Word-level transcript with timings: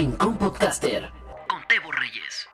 Rincón 0.00 0.38
Podcaster 0.38 1.10
con 1.46 1.60
Tebo 1.68 1.92
Reyes. 1.92 2.48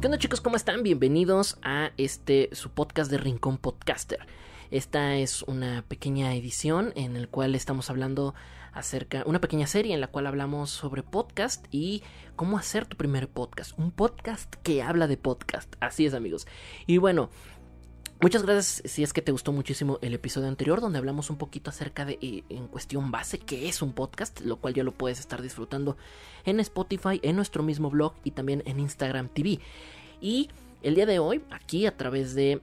¿Qué 0.00 0.06
onda 0.06 0.18
chicos? 0.18 0.40
¿Cómo 0.40 0.56
están? 0.56 0.82
Bienvenidos 0.82 1.58
a 1.62 1.90
este 1.98 2.48
su 2.52 2.70
podcast 2.70 3.10
de 3.10 3.18
Rincón 3.18 3.58
Podcaster. 3.58 4.20
Esta 4.70 5.16
es 5.16 5.42
una 5.42 5.84
pequeña 5.86 6.34
edición 6.34 6.92
en 6.96 7.20
la 7.20 7.26
cual 7.26 7.54
estamos 7.54 7.90
hablando 7.90 8.34
acerca, 8.72 9.22
una 9.26 9.40
pequeña 9.40 9.66
serie 9.66 9.94
en 9.94 10.00
la 10.00 10.08
cual 10.08 10.26
hablamos 10.26 10.70
sobre 10.70 11.02
podcast 11.02 11.66
y 11.70 12.02
cómo 12.36 12.58
hacer 12.58 12.86
tu 12.86 12.96
primer 12.96 13.28
podcast. 13.28 13.78
Un 13.78 13.90
podcast 13.90 14.54
que 14.62 14.82
habla 14.82 15.06
de 15.06 15.16
podcast. 15.16 15.74
Así 15.80 16.06
es 16.06 16.14
amigos. 16.14 16.46
Y 16.86 16.98
bueno, 16.98 17.30
Muchas 18.20 18.42
gracias 18.42 18.90
si 18.90 19.02
es 19.02 19.12
que 19.12 19.20
te 19.20 19.32
gustó 19.32 19.52
muchísimo 19.52 19.98
el 20.00 20.14
episodio 20.14 20.48
anterior 20.48 20.80
donde 20.80 20.98
hablamos 20.98 21.28
un 21.28 21.36
poquito 21.36 21.68
acerca 21.68 22.06
de 22.06 22.18
eh, 22.22 22.44
en 22.48 22.68
cuestión 22.68 23.10
base 23.10 23.38
que 23.38 23.68
es 23.68 23.82
un 23.82 23.92
podcast, 23.92 24.40
lo 24.40 24.56
cual 24.56 24.72
ya 24.72 24.82
lo 24.82 24.92
puedes 24.92 25.18
estar 25.20 25.42
disfrutando 25.42 25.98
en 26.46 26.58
Spotify, 26.60 27.20
en 27.22 27.36
nuestro 27.36 27.62
mismo 27.62 27.90
blog 27.90 28.14
y 28.22 28.30
también 28.30 28.62
en 28.64 28.80
Instagram 28.80 29.28
TV. 29.28 29.58
Y 30.22 30.48
el 30.82 30.94
día 30.94 31.04
de 31.04 31.18
hoy, 31.18 31.42
aquí 31.50 31.84
a 31.84 31.98
través 31.98 32.34
de 32.34 32.62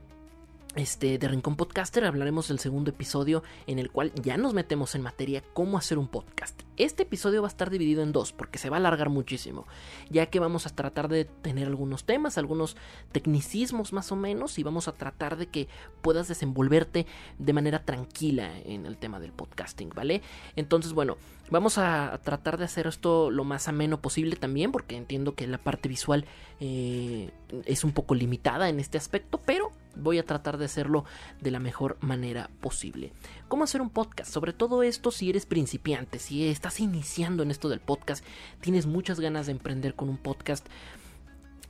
este, 0.76 1.18
de 1.18 1.28
Rincón 1.28 1.58
Podcaster 1.58 2.06
hablaremos 2.06 2.48
del 2.48 2.60
segundo 2.60 2.92
episodio 2.92 3.44
en 3.68 3.78
el 3.78 3.92
cual 3.92 4.14
ya 4.16 4.38
nos 4.38 4.54
metemos 4.54 4.96
en 4.96 5.02
materia 5.02 5.44
cómo 5.54 5.78
hacer 5.78 5.98
un 5.98 6.08
podcast. 6.08 6.62
Este 6.78 7.04
episodio 7.04 7.42
va 7.42 7.48
a 7.48 7.52
estar 7.52 7.70
dividido 7.70 8.02
en 8.02 8.14
dos 8.14 8.32
porque 8.32 8.58
se 8.58 8.70
va 8.70 8.78
a 8.78 8.80
alargar 8.80 9.10
muchísimo, 9.10 9.68
ya 10.10 10.28
que 10.28 10.40
vamos 10.40 10.66
a 10.66 10.70
tratar 10.70 11.10
de 11.10 11.26
tener 11.26 11.68
algunos 11.68 12.06
temas, 12.06 12.38
algunos 12.38 12.78
tecnicismos 13.12 13.92
más 13.92 14.12
o 14.14 14.16
menos 14.16 14.58
y 14.60 14.64
vamos 14.64 14.88
a 14.88 14.94
tratar 14.94 15.38
de 15.38 15.48
que 15.48 15.68
puedas 16.02 16.30
desenvolverte 16.30 17.06
de 17.38 17.54
manera 17.54 17.84
tranquila 17.84 18.58
en 18.64 18.86
el 18.86 18.98
tema 18.98 19.20
del 19.20 19.34
podcasting, 19.34 19.90
¿vale? 19.90 20.22
Entonces, 20.56 20.94
bueno, 20.94 21.18
vamos 21.50 21.78
a 21.78 22.18
tratar 22.24 22.58
de 22.58 22.64
hacer 22.64 22.88
esto 22.88 23.30
lo 23.30 23.44
más 23.44 23.68
ameno 23.68 24.02
posible 24.02 24.38
también 24.38 24.72
porque 24.72 24.96
entiendo 24.96 25.36
que 25.36 25.48
la 25.48 25.58
parte 25.58 25.90
visual 25.90 26.26
eh, 26.62 27.30
es 27.66 27.84
un 27.84 27.92
poco 27.92 28.16
limitada 28.16 28.70
en 28.70 28.80
este 28.80 28.98
aspecto, 28.98 29.40
pero 29.46 29.72
voy 29.96 30.18
a 30.18 30.26
tratar 30.26 30.58
de 30.58 30.66
hacerlo 30.66 31.06
de 31.40 31.52
la 31.52 31.60
mejor 31.60 31.98
manera 32.02 32.50
posible. 32.60 33.14
¿Cómo 33.48 33.64
hacer 33.64 33.82
un 33.82 33.90
podcast? 33.90 34.32
Sobre 34.32 34.54
todo 34.54 34.84
esto 34.84 35.12
si 35.12 35.30
eres 35.30 35.46
principiante, 35.46 36.20
si 36.20 36.48
estás 36.48 36.80
iniciando 36.80 37.44
en 37.44 37.52
esto 37.52 37.70
del 37.70 37.80
podcast, 37.80 38.26
tienes 38.60 38.86
muchas 38.86 39.20
ganas 39.20 39.46
de 39.46 39.54
emprender 39.54 39.96
con 39.96 40.10
un 40.10 40.18
podcast, 40.18 40.66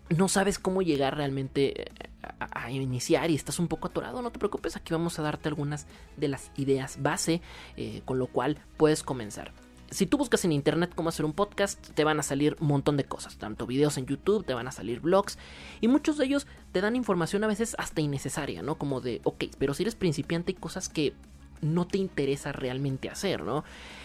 no 0.10 0.28
sabes 0.28 0.60
cómo 0.60 0.82
llegar 0.82 1.16
realmente 1.16 1.84
eh, 1.84 1.92
a, 2.40 2.72
iniciar 2.72 3.32
y 3.32 3.36
estás 3.36 3.60
un 3.60 3.68
poco 3.68 3.88
atorado, 3.88 4.22
no 4.22 4.32
te 4.32 4.40
preocupes, 4.40 4.76
aquí 4.76 4.94
vamos 4.94 5.18
a 5.20 5.22
darte 5.22 5.50
algunas 5.50 5.88
de 6.18 6.28
las 6.28 6.52
ideas 6.58 7.02
base 7.02 7.42
eh, 7.78 8.02
con 8.06 8.20
lo 8.20 8.28
cual 8.28 8.60
puedes 8.78 9.04
comenzar 9.04 9.54
si 9.92 10.06
tú 10.06 10.18
buscas 10.18 10.44
en 10.46 10.54
internet 10.54 10.94
cómo 10.96 11.10
hacer 11.10 11.26
un 11.26 11.34
podcast, 11.34 11.90
te 11.94 12.04
van 12.06 12.20
a 12.20 12.24
salir 12.24 12.56
un 12.60 12.68
montón 12.68 12.98
de 12.98 13.04
cosas, 13.04 13.38
tanto 13.38 13.68
videos 13.68 13.98
en 13.98 14.06
YouTube, 14.06 14.46
te 14.46 14.54
van 14.54 14.68
a 14.68 14.72
salir 14.72 15.02
blogs, 15.02 15.38
y 15.82 15.90
muchos 15.90 16.18
de 16.18 16.26
ellos 16.26 16.48
te 16.72 16.82
dan 16.82 16.96
información 16.96 17.44
a 17.44 17.48
veces 17.48 17.76
hasta 17.78 18.02
innecesaria, 18.02 18.62
¿no? 18.64 18.76
Como 18.76 19.02
de, 19.02 19.20
ok, 19.26 19.46
pero 19.60 19.74
si 19.74 19.84
eres 19.84 19.96
principiante 19.96 20.54
hay 20.54 20.56
cosas 20.56 20.88
que 20.88 21.14
no 21.62 21.86
te 21.86 21.98
interesa 21.98 22.54
realmente 22.54 23.10
hacer, 23.10 23.44
¿no? 23.44 23.64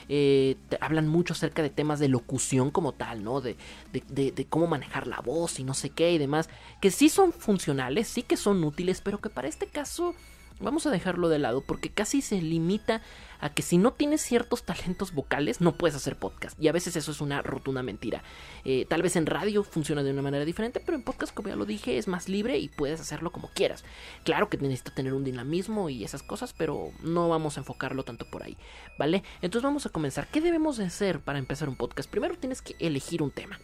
Eh, 0.08 0.56
te 0.68 0.76
hablan 0.80 1.08
mucho 1.08 1.32
acerca 1.32 1.62
de 1.62 1.70
temas 1.70 2.00
de 2.00 2.08
locución 2.08 2.70
como 2.70 2.92
tal, 2.92 3.24
¿no? 3.24 3.40
De, 3.40 3.56
de, 3.92 4.32
de, 4.32 4.44
cómo 4.46 4.66
manejar 4.66 5.06
la 5.06 5.20
voz 5.20 5.58
y 5.58 5.64
no 5.64 5.72
sé 5.72 5.90
qué 5.90 6.12
y 6.12 6.18
demás, 6.18 6.48
que 6.80 6.90
sí 6.90 7.08
son 7.08 7.32
funcionales, 7.32 8.08
sí 8.08 8.22
que 8.22 8.36
son 8.36 8.62
útiles, 8.62 9.00
pero 9.00 9.20
que 9.20 9.30
para 9.30 9.48
este 9.48 9.66
caso 9.66 10.14
vamos 10.60 10.86
a 10.86 10.90
dejarlo 10.90 11.28
de 11.28 11.38
lado 11.38 11.62
porque 11.62 11.90
casi 11.90 12.22
se 12.22 12.40
limita 12.40 13.02
a 13.40 13.50
que 13.52 13.62
si 13.62 13.78
no 13.78 13.92
tienes 13.92 14.22
ciertos 14.22 14.64
talentos 14.64 15.12
vocales 15.12 15.60
no 15.60 15.76
puedes 15.76 15.96
hacer 15.96 16.16
podcast. 16.16 16.60
Y 16.60 16.68
a 16.68 16.72
veces 16.72 16.96
eso 16.96 17.10
es 17.10 17.20
una 17.20 17.42
rotunda 17.42 17.82
mentira. 17.82 18.22
Eh, 18.64 18.86
tal 18.88 19.02
vez 19.02 19.16
en 19.16 19.26
radio 19.26 19.62
funciona 19.62 20.02
de 20.02 20.10
una 20.10 20.22
manera 20.22 20.44
diferente, 20.44 20.80
pero 20.80 20.96
en 20.96 21.04
podcast, 21.04 21.34
como 21.34 21.48
ya 21.48 21.56
lo 21.56 21.66
dije, 21.66 21.98
es 21.98 22.08
más 22.08 22.28
libre 22.28 22.58
y 22.58 22.68
puedes 22.68 23.00
hacerlo 23.00 23.32
como 23.32 23.48
quieras. 23.48 23.84
Claro 24.24 24.48
que 24.48 24.56
necesitas 24.56 24.94
tener 24.94 25.12
un 25.12 25.24
dinamismo 25.24 25.90
y 25.90 26.04
esas 26.04 26.22
cosas, 26.22 26.52
pero 26.52 26.90
no 27.02 27.28
vamos 27.28 27.56
a 27.56 27.60
enfocarlo 27.60 28.04
tanto 28.04 28.24
por 28.30 28.42
ahí, 28.42 28.56
¿vale? 28.98 29.22
Entonces 29.42 29.64
vamos 29.64 29.86
a 29.86 29.90
comenzar. 29.90 30.28
¿Qué 30.28 30.40
debemos 30.40 30.76
de 30.76 30.84
hacer 30.84 31.20
para 31.20 31.38
empezar 31.38 31.68
un 31.68 31.76
podcast? 31.76 32.10
Primero 32.10 32.36
tienes 32.38 32.62
que 32.62 32.74
elegir 32.78 33.22
un 33.22 33.30
tema. 33.30 33.58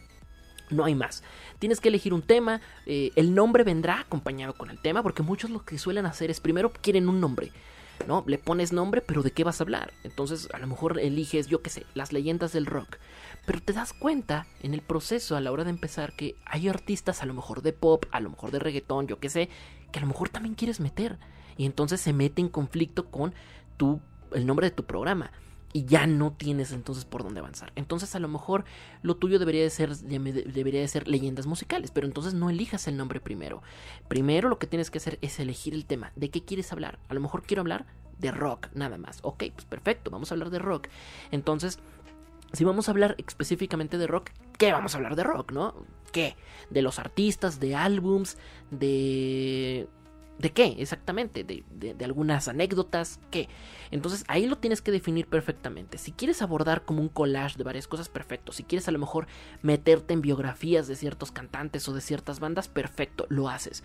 No 0.69 0.85
hay 0.85 0.95
más. 0.95 1.23
Tienes 1.59 1.79
que 1.79 1.89
elegir 1.89 2.13
un 2.13 2.21
tema. 2.21 2.61
Eh, 2.85 3.11
el 3.15 3.35
nombre 3.35 3.63
vendrá 3.63 3.99
acompañado 3.99 4.53
con 4.53 4.69
el 4.69 4.79
tema. 4.81 5.03
Porque 5.03 5.23
muchos 5.23 5.49
lo 5.49 5.63
que 5.63 5.77
suelen 5.77 6.05
hacer 6.05 6.31
es 6.31 6.39
primero 6.39 6.71
quieren 6.71 7.09
un 7.09 7.19
nombre. 7.19 7.51
¿no? 8.07 8.23
Le 8.27 8.37
pones 8.37 8.73
nombre, 8.73 9.01
pero 9.01 9.23
¿de 9.23 9.31
qué 9.31 9.43
vas 9.43 9.59
a 9.59 9.63
hablar? 9.63 9.93
Entonces 10.03 10.49
a 10.53 10.57
lo 10.57 10.67
mejor 10.67 10.99
eliges, 10.99 11.47
yo 11.47 11.61
qué 11.61 11.69
sé, 11.69 11.85
las 11.93 12.11
leyendas 12.11 12.51
del 12.51 12.65
rock. 12.65 12.97
Pero 13.45 13.61
te 13.61 13.73
das 13.73 13.93
cuenta 13.93 14.45
en 14.61 14.73
el 14.73 14.81
proceso 14.81 15.35
a 15.35 15.41
la 15.41 15.51
hora 15.51 15.63
de 15.63 15.69
empezar 15.69 16.13
que 16.13 16.35
hay 16.45 16.67
artistas 16.67 17.21
a 17.21 17.25
lo 17.25 17.33
mejor 17.33 17.61
de 17.61 17.73
pop, 17.73 18.05
a 18.11 18.19
lo 18.19 18.29
mejor 18.29 18.51
de 18.51 18.59
reggaetón, 18.59 19.07
yo 19.07 19.19
qué 19.19 19.29
sé, 19.29 19.49
que 19.91 19.99
a 19.99 20.01
lo 20.01 20.07
mejor 20.07 20.29
también 20.29 20.55
quieres 20.55 20.79
meter. 20.79 21.17
Y 21.57 21.65
entonces 21.65 22.01
se 22.01 22.13
mete 22.13 22.41
en 22.41 22.49
conflicto 22.49 23.09
con 23.09 23.33
tu, 23.77 24.01
el 24.33 24.45
nombre 24.45 24.67
de 24.67 24.75
tu 24.75 24.83
programa 24.85 25.31
y 25.73 25.85
ya 25.85 26.07
no 26.07 26.31
tienes 26.31 26.71
entonces 26.71 27.03
por 27.03 27.23
dónde 27.23 27.39
avanzar. 27.39 27.73
Entonces 27.75 28.15
a 28.15 28.19
lo 28.19 28.27
mejor 28.27 28.63
lo 29.01 29.15
tuyo 29.15 29.39
debería 29.39 29.63
de 29.63 29.69
ser 29.71 29.97
debería 29.97 30.79
de 30.79 30.87
ser 30.87 31.07
leyendas 31.07 31.47
musicales, 31.47 31.91
pero 31.91 32.07
entonces 32.07 32.33
no 32.35 32.49
elijas 32.49 32.87
el 32.87 32.95
nombre 32.95 33.19
primero. 33.19 33.61
Primero 34.07 34.47
lo 34.49 34.59
que 34.59 34.67
tienes 34.67 34.91
que 34.91 34.99
hacer 34.99 35.17
es 35.21 35.39
elegir 35.39 35.73
el 35.73 35.85
tema, 35.85 36.13
de 36.15 36.29
qué 36.29 36.43
quieres 36.45 36.71
hablar. 36.71 36.99
A 37.09 37.13
lo 37.13 37.19
mejor 37.19 37.43
quiero 37.43 37.61
hablar 37.61 37.85
de 38.19 38.31
rock 38.31 38.67
nada 38.73 38.97
más. 38.97 39.19
Ok, 39.23 39.45
pues 39.53 39.65
perfecto, 39.65 40.11
vamos 40.11 40.31
a 40.31 40.35
hablar 40.35 40.51
de 40.51 40.59
rock. 40.59 40.87
Entonces, 41.31 41.79
si 42.53 42.63
vamos 42.63 42.87
a 42.87 42.91
hablar 42.91 43.15
específicamente 43.17 43.97
de 43.97 44.05
rock, 44.05 44.29
¿qué 44.59 44.71
vamos 44.71 44.93
a 44.93 44.97
hablar 44.97 45.15
de 45.15 45.23
rock, 45.23 45.51
no? 45.51 45.73
¿Qué? 46.11 46.35
De 46.69 46.83
los 46.83 46.99
artistas, 46.99 47.59
de 47.59 47.75
álbums, 47.75 48.37
de 48.69 49.87
¿De 50.39 50.51
qué 50.51 50.75
exactamente? 50.79 51.43
¿De, 51.43 51.63
de, 51.71 52.05
algunas 52.05 52.47
anécdotas? 52.47 53.19
¿Qué? 53.29 53.49
Entonces 53.91 54.25
ahí 54.27 54.47
lo 54.47 54.57
tienes 54.57 54.81
que 54.81 54.91
definir 54.91 55.27
perfectamente. 55.27 55.97
Si 55.97 56.11
quieres 56.11 56.41
abordar 56.41 56.85
como 56.85 57.01
un 57.01 57.09
collage 57.09 57.57
de 57.57 57.63
varias 57.63 57.87
cosas, 57.87 58.09
perfecto. 58.09 58.51
Si 58.51 58.63
quieres 58.63 58.87
a 58.87 58.91
lo 58.91 58.99
mejor 58.99 59.27
meterte 59.61 60.13
en 60.13 60.21
biografías 60.21 60.87
de 60.87 60.95
ciertos 60.95 61.31
cantantes 61.31 61.87
o 61.87 61.93
de 61.93 62.01
ciertas 62.01 62.39
bandas, 62.39 62.67
perfecto, 62.67 63.27
lo 63.29 63.47
haces. 63.47 63.83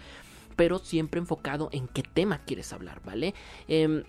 Pero 0.56 0.78
siempre 0.78 1.20
enfocado 1.20 1.69
en 1.72 1.87
qué 1.87 2.03
tema 2.03 2.38
quieres 2.44 2.72
hablar, 2.72 3.03
¿vale? 3.04 3.34
Em, 3.69 4.04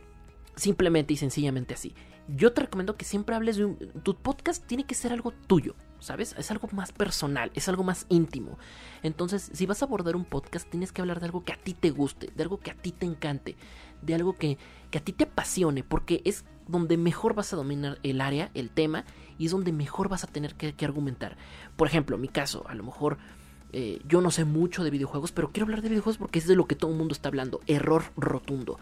simplemente 0.55 1.13
y 1.13 1.17
sencillamente 1.17 1.73
así. 1.73 1.93
Yo 2.29 2.53
te 2.53 2.61
recomiendo 2.61 2.95
que 2.95 3.05
siempre 3.05 3.35
hables 3.35 3.57
de 3.57 3.65
un... 3.65 3.77
Tu 4.03 4.15
podcast 4.15 4.65
tiene 4.65 4.85
que 4.85 4.95
ser 4.95 5.11
algo 5.11 5.31
tuyo. 5.31 5.75
¿Sabes? 5.99 6.35
Es 6.37 6.51
algo 6.51 6.67
más 6.71 6.91
personal, 6.91 7.51
es 7.55 7.69
algo 7.69 7.83
más 7.83 8.05
íntimo. 8.09 8.57
Entonces, 9.03 9.49
si 9.53 9.65
vas 9.65 9.81
a 9.81 9.85
abordar 9.85 10.15
un 10.15 10.25
podcast, 10.25 10.69
tienes 10.69 10.91
que 10.91 11.01
hablar 11.01 11.19
de 11.19 11.27
algo 11.27 11.43
que 11.43 11.53
a 11.53 11.57
ti 11.57 11.73
te 11.73 11.91
guste, 11.91 12.31
de 12.35 12.43
algo 12.43 12.59
que 12.59 12.71
a 12.71 12.75
ti 12.75 12.91
te 12.91 13.05
encante, 13.05 13.55
de 14.01 14.15
algo 14.15 14.33
que, 14.33 14.57
que 14.91 14.97
a 14.97 15.03
ti 15.03 15.13
te 15.13 15.25
apasione, 15.25 15.83
porque 15.83 16.21
es 16.25 16.45
donde 16.67 16.97
mejor 16.97 17.33
vas 17.33 17.51
a 17.53 17.55
dominar 17.55 17.99
el 18.03 18.21
área, 18.21 18.51
el 18.53 18.69
tema, 18.69 19.05
y 19.37 19.45
es 19.45 19.51
donde 19.51 19.71
mejor 19.71 20.09
vas 20.09 20.23
a 20.23 20.27
tener 20.27 20.55
que, 20.55 20.73
que 20.73 20.85
argumentar. 20.85 21.37
Por 21.75 21.87
ejemplo, 21.87 22.17
mi 22.17 22.27
caso, 22.27 22.65
a 22.67 22.75
lo 22.75 22.83
mejor 22.83 23.17
eh, 23.71 24.01
yo 24.07 24.21
no 24.21 24.31
sé 24.31 24.45
mucho 24.45 24.83
de 24.83 24.89
videojuegos, 24.89 25.31
pero 25.31 25.51
quiero 25.51 25.65
hablar 25.65 25.81
de 25.81 25.89
videojuegos 25.89 26.17
porque 26.17 26.39
es 26.39 26.47
de 26.47 26.55
lo 26.55 26.65
que 26.65 26.75
todo 26.75 26.91
el 26.91 26.97
mundo 26.97 27.13
está 27.13 27.29
hablando. 27.29 27.61
Error 27.67 28.03
rotundo. 28.17 28.79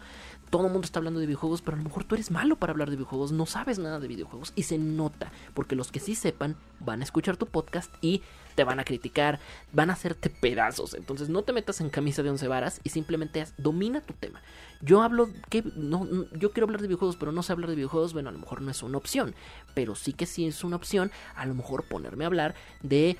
Todo 0.50 0.66
el 0.66 0.72
mundo 0.72 0.86
está 0.86 0.98
hablando 0.98 1.20
de 1.20 1.26
videojuegos, 1.26 1.60
pero 1.60 1.76
a 1.76 1.78
lo 1.78 1.84
mejor 1.84 2.04
tú 2.04 2.14
eres 2.14 2.30
malo 2.30 2.56
para 2.56 2.72
hablar 2.72 2.88
de 2.88 2.96
videojuegos, 2.96 3.32
no 3.32 3.44
sabes 3.44 3.78
nada 3.78 4.00
de 4.00 4.08
videojuegos 4.08 4.54
y 4.56 4.62
se 4.62 4.78
nota, 4.78 5.30
porque 5.52 5.76
los 5.76 5.92
que 5.92 6.00
sí 6.00 6.14
sepan 6.14 6.56
van 6.80 7.02
a 7.02 7.04
escuchar 7.04 7.36
tu 7.36 7.44
podcast 7.44 7.92
y 8.00 8.22
te 8.54 8.64
van 8.64 8.80
a 8.80 8.84
criticar, 8.84 9.40
van 9.72 9.90
a 9.90 9.92
hacerte 9.92 10.30
pedazos. 10.30 10.94
Entonces 10.94 11.28
no 11.28 11.42
te 11.42 11.52
metas 11.52 11.82
en 11.82 11.90
camisa 11.90 12.22
de 12.22 12.30
once 12.30 12.48
varas 12.48 12.80
y 12.82 12.88
simplemente 12.88 13.44
domina 13.58 14.00
tu 14.00 14.14
tema. 14.14 14.40
Yo 14.80 15.02
hablo 15.02 15.28
que 15.50 15.62
no, 15.76 16.08
yo 16.32 16.52
quiero 16.52 16.64
hablar 16.64 16.80
de 16.80 16.88
videojuegos, 16.88 17.16
pero 17.16 17.30
no 17.30 17.42
sé 17.42 17.52
hablar 17.52 17.68
de 17.68 17.76
videojuegos, 17.76 18.14
bueno, 18.14 18.30
a 18.30 18.32
lo 18.32 18.38
mejor 18.38 18.62
no 18.62 18.70
es 18.70 18.82
una 18.82 18.96
opción, 18.96 19.34
pero 19.74 19.94
sí 19.94 20.14
que 20.14 20.24
sí 20.24 20.46
es 20.46 20.64
una 20.64 20.76
opción, 20.76 21.12
a 21.36 21.44
lo 21.44 21.54
mejor 21.54 21.84
ponerme 21.88 22.24
a 22.24 22.28
hablar 22.28 22.54
de 22.82 23.18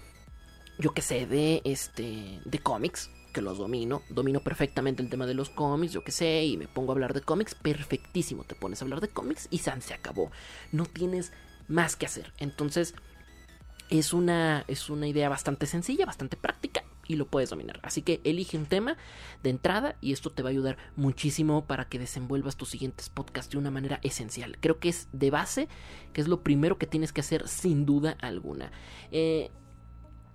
yo 0.78 0.92
que 0.92 1.02
sé, 1.02 1.26
de 1.26 1.60
este, 1.64 2.40
de 2.44 2.58
cómics, 2.58 3.10
que 3.32 3.42
los 3.42 3.58
domino, 3.58 4.02
domino 4.08 4.40
perfectamente 4.40 5.02
el 5.02 5.10
tema 5.10 5.26
de 5.26 5.34
los 5.34 5.50
cómics, 5.50 5.92
yo 5.92 6.02
que 6.02 6.12
sé, 6.12 6.44
y 6.44 6.56
me 6.56 6.68
pongo 6.68 6.92
a 6.92 6.94
hablar 6.94 7.14
de 7.14 7.20
cómics, 7.20 7.54
perfectísimo, 7.54 8.44
te 8.44 8.54
pones 8.54 8.80
a 8.80 8.84
hablar 8.84 9.00
de 9.00 9.08
cómics 9.08 9.48
y 9.50 9.58
San 9.58 9.82
se 9.82 9.94
acabó, 9.94 10.30
no 10.72 10.86
tienes 10.86 11.32
más 11.68 11.96
que 11.96 12.06
hacer, 12.06 12.32
entonces 12.38 12.94
es 13.90 14.12
una, 14.12 14.64
es 14.68 14.90
una 14.90 15.08
idea 15.08 15.28
bastante 15.28 15.66
sencilla, 15.66 16.06
bastante 16.06 16.36
práctica 16.36 16.84
y 17.06 17.16
lo 17.16 17.26
puedes 17.26 17.50
dominar. 17.50 17.80
Así 17.82 18.02
que 18.02 18.20
elige 18.22 18.58
un 18.58 18.66
tema 18.66 18.96
de 19.42 19.50
entrada 19.50 19.96
y 20.00 20.12
esto 20.12 20.30
te 20.30 20.42
va 20.42 20.50
a 20.50 20.52
ayudar 20.52 20.76
muchísimo 20.94 21.64
para 21.64 21.88
que 21.88 21.98
desenvuelvas 21.98 22.56
tus 22.56 22.68
siguientes 22.68 23.08
podcasts 23.08 23.50
de 23.50 23.58
una 23.58 23.70
manera 23.70 23.98
esencial. 24.02 24.58
Creo 24.60 24.78
que 24.78 24.90
es 24.90 25.08
de 25.12 25.30
base, 25.30 25.68
que 26.12 26.20
es 26.20 26.28
lo 26.28 26.42
primero 26.42 26.76
que 26.76 26.86
tienes 26.86 27.12
que 27.12 27.22
hacer 27.22 27.48
sin 27.48 27.86
duda 27.86 28.16
alguna. 28.20 28.70
Eh, 29.10 29.50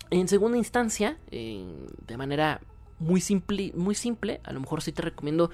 En 0.09 0.27
segunda 0.27 0.57
instancia, 0.57 1.17
de 1.31 2.17
manera 2.17 2.61
muy 3.00 3.21
simple, 3.21 3.71
muy 3.75 3.95
simple, 3.95 4.41
a 4.44 4.53
lo 4.53 4.59
mejor 4.59 4.81
sí 4.81 4.91
te 4.91 5.01
recomiendo 5.01 5.50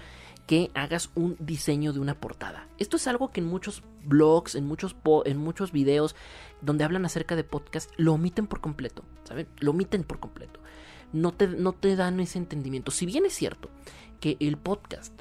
que 0.48 0.72
hagas 0.74 1.12
un 1.16 1.38
diseño 1.40 1.94
de 1.94 2.00
una 2.00 2.20
portada. 2.20 2.68
Esto 2.78 2.98
es 2.98 3.08
algo 3.08 3.32
que 3.32 3.40
en 3.40 3.48
muchos 3.48 3.84
blogs, 4.04 4.56
en 4.56 4.66
muchos, 4.66 4.96
en 5.26 5.38
muchos 5.38 5.72
videos 5.72 6.16
donde 6.62 6.84
hablan 6.84 7.06
acerca 7.06 7.36
de 7.36 7.44
podcast, 7.44 7.92
lo 7.98 8.14
omiten 8.14 8.48
por 8.48 8.60
completo, 8.60 9.04
¿saben? 9.24 9.48
Lo 9.60 9.72
omiten 9.72 10.04
por 10.04 10.20
completo. 10.20 10.60
No 11.14 11.34
te, 11.34 11.48
no 11.48 11.74
te 11.74 11.96
dan 11.96 12.20
ese 12.20 12.38
entendimiento. 12.38 12.92
Si 12.92 13.06
bien 13.06 13.26
es 13.26 13.34
cierto 13.34 13.70
que 14.20 14.38
el 14.40 14.58
podcast, 14.58 15.14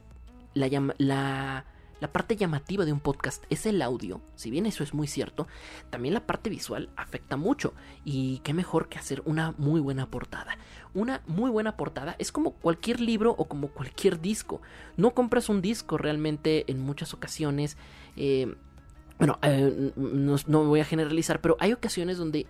la, 0.55 0.69
la 0.99 1.65
la 2.01 2.13
parte 2.13 2.37
llamativa 2.37 2.85
de 2.85 2.93
un 2.93 3.01
podcast 3.01 3.45
es 3.51 3.67
el 3.67 3.83
audio, 3.83 4.21
si 4.37 4.51
bien 4.51 4.67
eso 4.67 4.85
es 4.85 4.95
muy 4.95 5.07
cierto, 5.07 5.47
también 5.91 6.15
la 6.15 6.27
parte 6.27 6.51
visual 6.51 6.91
afecta 6.97 7.37
mucho 7.37 7.75
y 8.05 8.39
qué 8.45 8.55
mejor 8.55 8.89
que 8.89 8.99
hacer 8.99 9.23
una 9.25 9.55
muy 9.59 9.81
buena 9.81 10.07
portada. 10.07 10.59
Una 10.95 11.23
muy 11.27 11.51
buena 11.51 11.77
portada 11.77 12.17
es 12.19 12.33
como 12.33 12.53
cualquier 12.53 13.01
libro 13.01 13.35
o 13.37 13.47
como 13.47 13.69
cualquier 13.69 14.21
disco. 14.21 14.63
No 14.97 15.13
compras 15.13 15.49
un 15.49 15.61
disco 15.61 15.99
realmente 15.99 16.65
en 16.71 16.81
muchas 16.81 17.15
ocasiones. 17.15 17.77
Eh, 18.17 18.55
bueno, 19.19 19.39
eh, 19.43 19.93
no, 19.97 20.37
no, 20.47 20.65
voy 20.65 20.81
a 20.81 20.85
generalizar, 20.85 21.41
pero 21.41 21.57
hay 21.61 21.73
ocasiones 21.73 22.17
donde 22.17 22.47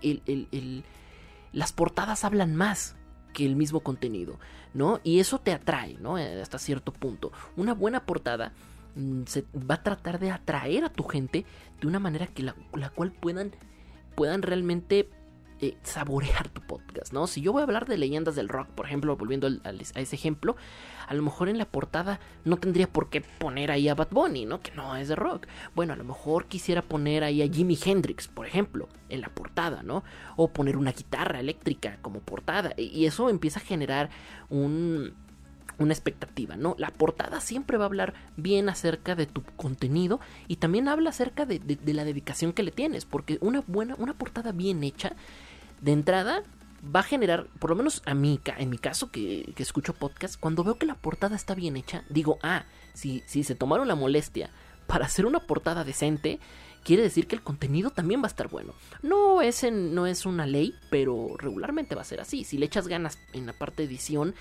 las 1.53 1.73
portadas 1.73 2.25
hablan 2.25 2.55
más 2.55 2.97
que 3.33 3.47
el 3.47 3.57
mismo 3.57 3.81
contenido, 3.81 4.39
¿no? 4.75 5.01
Y 5.03 5.21
eso 5.21 5.39
te 5.39 5.53
atrae, 5.53 5.97
¿no? 6.01 6.17
Hasta 6.17 6.59
cierto 6.59 6.93
punto. 6.93 7.33
Una 7.57 7.73
buena 7.73 8.05
portada 8.05 8.53
se 9.27 9.45
va 9.55 9.77
a 9.77 9.83
tratar 9.83 10.19
de 10.19 10.31
atraer 10.31 10.85
a 10.85 10.89
tu 10.89 11.05
gente 11.05 11.45
de 11.81 11.87
una 11.87 11.99
manera 11.99 12.27
que 12.27 12.43
la, 12.43 12.55
cual 12.95 13.13
puedan, 13.13 13.53
puedan 14.15 14.43
realmente 14.43 15.09
eh, 15.61 15.77
saborear 15.83 16.49
tu 16.49 16.61
podcast, 16.61 17.13
¿no? 17.13 17.27
Si 17.27 17.41
yo 17.41 17.53
voy 17.53 17.61
a 17.61 17.65
hablar 17.65 17.87
de 17.87 17.99
leyendas 17.99 18.37
del 18.37 18.49
rock, 18.49 18.69
por 18.69 18.87
ejemplo, 18.87 19.17
volviendo 19.17 19.49
a 19.65 19.71
ese 19.71 20.15
ejemplo, 20.15 20.57
a 21.09 21.15
lo 21.15 21.23
mejor 21.23 21.49
en 21.49 21.59
la 21.59 21.65
portada 21.65 22.21
no 22.45 22.59
tendría 22.59 22.89
por 22.89 23.11
qué 23.11 23.23
poner 23.23 23.73
ahí 23.73 23.89
a 23.89 23.97
Bad 23.97 24.11
Bunny, 24.11 24.47
¿no? 24.47 24.61
Que 24.61 24.71
no 24.73 24.95
es 24.95 25.09
de 25.09 25.17
rock. 25.17 25.47
Bueno, 25.75 25.95
a 25.95 25.97
lo 25.97 26.05
mejor 26.05 26.47
quisiera 26.47 26.83
poner 26.83 27.25
ahí 27.25 27.43
a 27.43 27.49
Jimi 27.49 27.77
Hendrix, 27.85 28.29
por 28.29 28.47
ejemplo, 28.47 28.89
en 29.09 29.21
la 29.21 29.31
portada, 29.31 29.83
¿no? 29.83 30.05
O 30.37 30.53
poner 30.53 30.77
una 30.77 30.93
guitarra 30.93 31.41
eléctrica 31.41 31.99
como 32.03 32.21
portada. 32.21 32.75
Y 32.77 33.07
eso 33.07 33.29
empieza 33.29 33.59
a 33.59 33.63
generar 33.63 34.11
un 34.51 35.15
una 35.79 35.93
expectativa, 35.93 36.57
¿no? 36.57 36.75
La 36.79 36.91
portada 36.91 37.41
siempre 37.41 37.79
va 37.79 37.85
a 37.85 37.87
hablar 37.87 38.15
bien 38.37 38.69
acerca 38.69 39.15
de 39.15 39.27
tu 39.27 39.43
contenido 39.43 40.21
y 40.49 40.57
también 40.57 40.89
habla 40.89 41.11
acerca 41.11 41.47
de, 41.47 41.61
la 41.85 42.05
dedicación 42.05 42.53
que 42.53 42.63
le 42.63 42.73
tienes, 42.73 43.05
porque 43.05 43.39
una 43.41 43.63
buena, 43.67 43.95
una 43.99 44.15
portada 44.15 44.53
bien 44.53 44.83
hecha, 44.85 45.13
de 45.81 45.93
entrada, 45.93 46.43
va 46.85 47.01
a 47.01 47.05
generar, 47.05 47.47
por 47.59 47.71
lo 47.71 47.77
menos 47.77 48.03
a 48.05 48.15
mí, 48.15 48.41
en 48.59 48.71
mi 48.71 48.79
caso 48.79 49.11
que, 49.11 49.53
que 49.55 49.63
escucho 49.63 49.95
podcast, 49.95 50.39
cuando 50.39 50.65
veo 50.65 50.79
que 50.79 50.87
la 50.87 50.97
portada 50.97 51.37
está 51.37 51.55
bien 51.55 51.77
hecha, 51.77 52.05
digo, 52.09 52.39
ah, 52.43 52.65
si, 52.95 53.23
si 53.27 53.45
se 53.45 53.55
tomaron 53.55 53.87
la 53.87 53.95
molestia 53.95 54.51
para 54.89 55.07
hacer 55.07 55.27
una 55.27 55.41
portada 55.41 55.85
decente, 55.85 56.41
quiere 56.85 57.03
decir 57.03 57.27
que 57.27 57.37
el 57.37 57.43
contenido 57.43 57.91
también 57.91 58.21
va 58.21 58.27
a 58.27 58.29
estar 58.29 58.49
bueno. 58.49 58.75
No 59.03 59.43
es, 59.43 59.65
en, 59.65 59.95
no 59.95 60.07
es 60.07 60.27
una 60.27 60.47
ley, 60.47 60.75
pero 60.91 61.37
regularmente 61.39 61.95
va 61.95 62.03
a 62.03 62.05
ser 62.05 62.21
así. 62.21 62.45
Si 62.45 62.59
le 62.59 62.67
echas 62.67 62.89
ganas 62.89 63.19
en 63.33 63.47
la 63.47 63.53
parte 63.53 63.83
de 63.83 63.89
edición, 63.89 64.35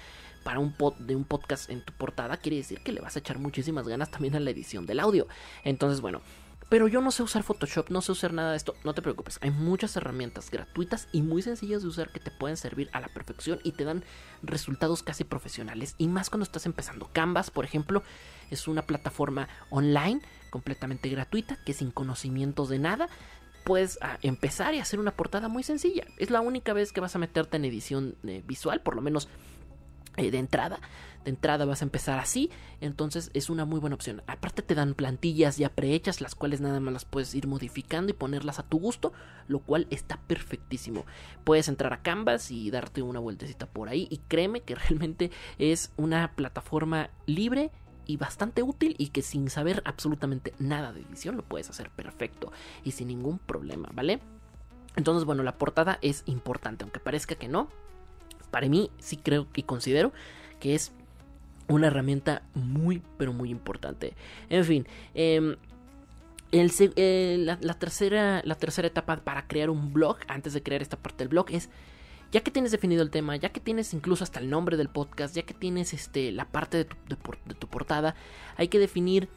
para 0.44 0.60
un 0.60 0.72
pod 0.72 0.96
de 0.96 1.14
un 1.14 1.26
podcast 1.26 1.70
en 1.70 1.82
tu 1.82 1.92
portada, 1.92 2.38
quiere 2.38 2.56
decir 2.56 2.80
que 2.80 2.94
le 2.94 3.02
vas 3.02 3.18
a 3.18 3.20
echar 3.20 3.38
muchísimas 3.38 3.86
ganas 3.86 4.10
también 4.10 4.34
a 4.36 4.40
la 4.40 4.50
edición 4.50 4.86
del 4.86 5.02
audio. 5.02 5.28
Entonces, 5.66 6.00
bueno, 6.00 6.22
pero 6.70 6.88
yo 6.88 7.00
no 7.02 7.12
sé 7.12 7.24
usar 7.24 7.44
Photoshop, 7.44 7.90
no 7.90 8.02
sé 8.02 8.12
usar 8.12 8.34
nada 8.34 8.52
de 8.52 8.58
esto. 8.58 8.76
No 8.84 8.94
te 8.94 9.02
preocupes, 9.02 9.40
hay 9.42 9.52
muchas 9.52 9.96
herramientas 9.96 10.52
gratuitas 10.52 11.08
y 11.12 11.22
muy 11.22 11.42
sencillas 11.42 11.82
de 11.82 11.88
usar 11.88 12.10
que 12.10 12.20
te 12.20 12.32
pueden 12.32 12.58
servir 12.58 12.90
a 12.92 13.00
la 13.00 13.08
perfección 13.08 13.60
y 13.64 13.72
te 13.72 13.86
dan 13.86 14.04
resultados 14.44 15.02
casi 15.02 15.24
profesionales. 15.24 15.96
Y 15.98 16.08
más 16.08 16.30
cuando 16.30 16.44
estás 16.44 16.66
empezando. 16.66 17.10
Canvas, 17.14 17.52
por 17.52 17.64
ejemplo, 17.64 18.04
es 18.52 18.68
una 18.68 18.82
plataforma 18.82 19.48
online 19.70 20.22
completamente 20.50 21.10
gratuita 21.10 21.58
que 21.66 21.74
sin 21.74 21.92
conocimientos 21.92 22.70
de 22.70 22.80
nada 22.80 23.08
puedes 23.64 24.00
ah, 24.02 24.18
empezar 24.22 24.74
y 24.74 24.80
hacer 24.80 25.00
una 25.00 25.12
portada 25.12 25.48
muy 25.48 25.64
sencilla. 25.64 26.06
Es 26.18 26.32
la 26.32 26.42
única 26.42 26.74
vez 26.74 26.92
que 26.92 27.02
vas 27.02 27.16
a 27.16 27.20
meterte 27.20 27.58
en 27.58 27.66
edición 27.66 28.16
eh, 28.26 28.44
visual, 28.46 28.82
por 28.82 28.96
lo 28.96 29.02
menos 29.02 29.30
eh, 30.18 30.32
de 30.32 30.38
entrada. 30.38 30.80
De 31.28 31.32
entrada 31.32 31.66
vas 31.66 31.82
a 31.82 31.86
empezar 31.86 32.20
así, 32.20 32.50
entonces 32.80 33.32
es 33.34 33.50
una 33.50 33.66
muy 33.66 33.82
buena 33.82 33.96
opción. 33.96 34.24
Aparte 34.28 34.62
te 34.62 34.76
dan 34.76 34.94
plantillas 34.94 35.58
ya 35.58 35.68
prehechas, 35.68 36.22
las 36.22 36.36
cuales 36.36 36.62
nada 36.62 36.80
más 36.80 36.94
las 36.94 37.04
puedes 37.04 37.36
ir 37.36 37.48
modificando 37.48 38.12
y 38.12 38.14
ponerlas 38.14 38.60
a 38.60 38.64
tu 38.64 38.80
gusto, 38.80 39.12
lo 39.50 39.60
cual 39.60 39.88
está 39.90 40.22
perfectísimo. 40.26 41.06
Puedes 41.44 41.68
entrar 41.68 41.92
a 41.92 42.02
Canvas 42.02 42.50
y 42.50 42.72
darte 42.72 43.02
una 43.02 43.20
vueltecita 43.20 43.66
por 43.66 43.90
ahí 43.90 44.08
y 44.10 44.20
créeme 44.30 44.62
que 44.62 44.76
realmente 44.76 45.30
es 45.60 45.92
una 45.98 46.32
plataforma 46.34 47.10
libre 47.26 47.72
y 48.06 48.16
bastante 48.16 48.64
útil 48.64 48.96
y 48.98 49.10
que 49.10 49.22
sin 49.22 49.50
saber 49.50 49.82
absolutamente 49.84 50.54
nada 50.60 50.94
de 50.94 51.02
edición 51.02 51.36
lo 51.36 51.44
puedes 51.44 51.70
hacer 51.70 51.90
perfecto 51.90 52.54
y 52.86 52.92
sin 52.92 53.10
ningún 53.10 53.38
problema, 53.38 53.90
¿vale? 53.94 54.22
Entonces, 54.96 55.26
bueno, 55.26 55.44
la 55.44 55.58
portada 55.58 56.00
es 56.02 56.24
importante, 56.26 56.86
aunque 56.86 57.02
parezca 57.02 57.36
que 57.36 57.50
no, 57.50 57.68
para 58.50 58.70
mí 58.70 58.92
sí 58.98 59.18
creo 59.18 59.46
y 59.54 59.64
considero 59.64 60.14
que 60.62 60.74
es 60.74 60.94
una 61.68 61.88
herramienta 61.88 62.44
muy, 62.54 63.02
pero 63.18 63.34
muy 63.34 63.50
importante. 63.50 64.14
En 64.50 64.66
fin, 64.66 64.88
em, 65.14 65.56
eh, 66.52 67.38
la, 67.40 67.74
tercera, 67.74 68.42
la 68.46 68.56
tercera 68.56 68.88
etapa 68.88 69.18
para 69.18 69.48
crear 69.48 69.70
un 69.70 69.94
blog, 69.94 70.18
antes 70.28 70.54
de 70.54 70.64
crear 70.64 70.82
esta 70.82 70.98
parte 70.98 71.20
del 71.20 71.30
blog, 71.30 71.48
es 71.52 71.70
ya 72.32 72.42
que 72.42 72.52
tienes 72.52 72.72
definido 72.72 73.04
el 73.04 73.10
tema, 73.10 73.36
ya 73.38 73.50
que 73.50 73.60
tienes 73.60 73.94
incluso 73.94 74.24
hasta 74.24 74.40
el 74.40 74.50
nombre 74.50 74.78
del 74.78 74.90
podcast, 74.90 75.36
ya 75.36 75.44
que 75.44 75.54
tienes 75.54 75.94
este, 75.94 76.32
la 76.32 76.46
parte 76.46 76.78
de 76.78 76.86
tu, 76.86 76.96
de 77.46 77.54
tu 77.56 77.68
portada, 77.68 78.16
hay 78.58 78.68
que 78.68 78.80
definir 78.80 79.30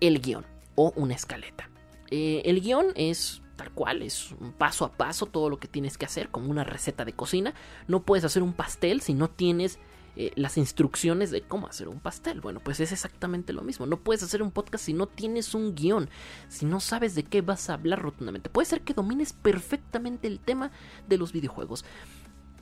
el 0.00 0.20
guion 0.20 0.44
o 0.74 0.92
una 0.96 1.14
escaleta. 1.14 1.68
Eh, 2.10 2.42
el 2.44 2.60
guion 2.60 2.86
es 2.94 3.42
tal 3.56 3.70
cual, 3.70 4.02
es 4.02 4.32
un 4.32 4.52
paso 4.52 4.84
a 4.84 4.92
paso 4.92 5.26
todo 5.26 5.48
lo 5.48 5.58
que 5.58 5.68
tienes 5.68 5.98
que 5.98 6.04
hacer, 6.04 6.30
como 6.30 6.50
una 6.50 6.64
receta 6.64 7.04
de 7.04 7.12
cocina. 7.12 7.54
No 7.86 8.02
puedes 8.02 8.24
hacer 8.24 8.42
un 8.42 8.54
pastel 8.54 9.00
si 9.00 9.14
no 9.14 9.28
tienes 9.28 9.78
eh, 10.14 10.32
las 10.34 10.58
instrucciones 10.58 11.30
de 11.30 11.42
cómo 11.42 11.66
hacer 11.66 11.88
un 11.88 12.00
pastel. 12.00 12.40
Bueno, 12.40 12.60
pues 12.60 12.80
es 12.80 12.92
exactamente 12.92 13.52
lo 13.52 13.62
mismo. 13.62 13.86
No 13.86 13.98
puedes 13.98 14.22
hacer 14.22 14.42
un 14.42 14.50
podcast 14.50 14.84
si 14.84 14.92
no 14.92 15.06
tienes 15.06 15.54
un 15.54 15.74
guion, 15.74 16.10
si 16.48 16.66
no 16.66 16.80
sabes 16.80 17.14
de 17.14 17.22
qué 17.22 17.40
vas 17.40 17.70
a 17.70 17.74
hablar 17.74 18.02
rotundamente. 18.02 18.50
Puede 18.50 18.66
ser 18.66 18.82
que 18.82 18.94
domines 18.94 19.32
perfectamente 19.32 20.28
el 20.28 20.38
tema 20.38 20.70
de 21.08 21.16
los 21.16 21.32
videojuegos 21.32 21.84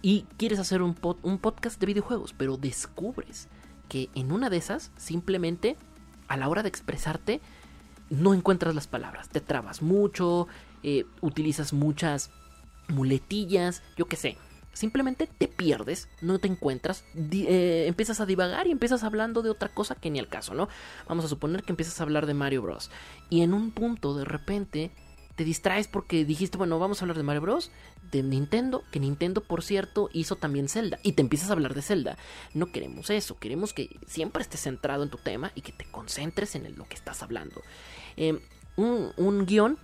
y 0.03 0.27
quieres 0.37 0.59
hacer 0.59 0.83
un, 0.83 0.95
podcast 0.95 1.81
de 1.81 1.87
videojuegos, 1.87 2.35
pero 2.37 2.57
descubres 2.57 3.49
que 3.89 4.09
en 4.15 4.33
una 4.33 4.49
de 4.49 4.57
esas 4.57 4.93
simplemente 4.97 5.77
a 6.29 6.37
la 6.37 6.49
hora 6.49 6.63
de 6.63 6.69
expresarte 6.69 7.41
no 8.09 8.35
encuentras 8.35 8.75
las 8.75 8.87
palabras, 8.87 9.29
te 9.29 9.41
trabas 9.41 9.83
mucho, 9.83 10.49
eh, 10.83 11.05
utilizas 11.21 11.73
muchas 11.73 12.31
muletillas, 12.89 13.83
yo 13.97 14.07
qué 14.07 14.17
sé. 14.17 14.39
Simplemente 14.73 15.27
te 15.27 15.49
pierdes, 15.49 16.09
no 16.21 16.39
te 16.39 16.49
encuentras, 16.49 17.05
eh, 17.15 17.85
empiezas 17.89 18.21
a 18.21 18.27
divagar 18.27 18.67
y 18.67 18.71
empiezas 18.71 19.03
hablando 19.03 19.43
de 19.43 19.51
otra 19.51 19.69
cosa 19.69 19.95
que 19.95 20.11
ni 20.11 20.19
al 20.19 20.29
caso, 20.29 20.55
¿no? 20.55 20.69
Vamos 21.09 21.25
a 21.25 21.29
suponer 21.29 21.65
que 21.65 21.73
empiezas 21.73 22.01
a 22.01 22.05
hablar 22.05 22.27
de 22.27 22.35
Mario 22.35 22.63
Bros. 22.63 22.91
Y 23.29 23.43
en 23.43 23.53
un 23.53 23.73
punto, 23.73 24.15
de 24.15 24.25
repente, 24.25 24.93
te 25.41 25.45
distraes 25.45 25.89
porque 25.89 26.25
dijiste, 26.25 26.59
bueno, 26.59 26.79
vamos 26.79 27.01
a 27.01 27.05
hablar 27.05 27.17
de 27.17 27.23
Mario 27.23 27.41
Bros. 27.41 27.71
De 28.13 28.23
Nintendo, 28.23 28.85
que 28.91 29.01
Nintendo, 29.01 29.43
por 29.43 29.63
cierto, 29.63 30.11
hizo 30.13 30.37
también 30.37 30.69
Zelda. 30.69 30.99
Y 31.03 31.13
te 31.13 31.23
empiezas 31.23 31.51
a 31.51 31.55
hablar 31.55 31.75
de 31.75 31.83
Zelda. 31.83 32.19
No 32.55 32.73
queremos 32.73 33.11
eso, 33.11 33.39
queremos 33.39 33.73
que 33.73 33.89
siempre 34.07 34.43
estés 34.43 34.61
centrado 34.61 35.03
en 35.03 35.11
tu 35.11 35.19
tema 35.19 35.51
y 35.55 35.63
que 35.63 35.73
te 35.73 35.91
concentres 35.91 36.55
en 36.55 36.77
lo 36.77 36.85
que 36.87 36.95
estás 36.95 37.23
hablando. 37.23 37.63
Em, 38.17 38.41
un, 38.77 39.13
un 39.17 39.47
guion 39.47 39.79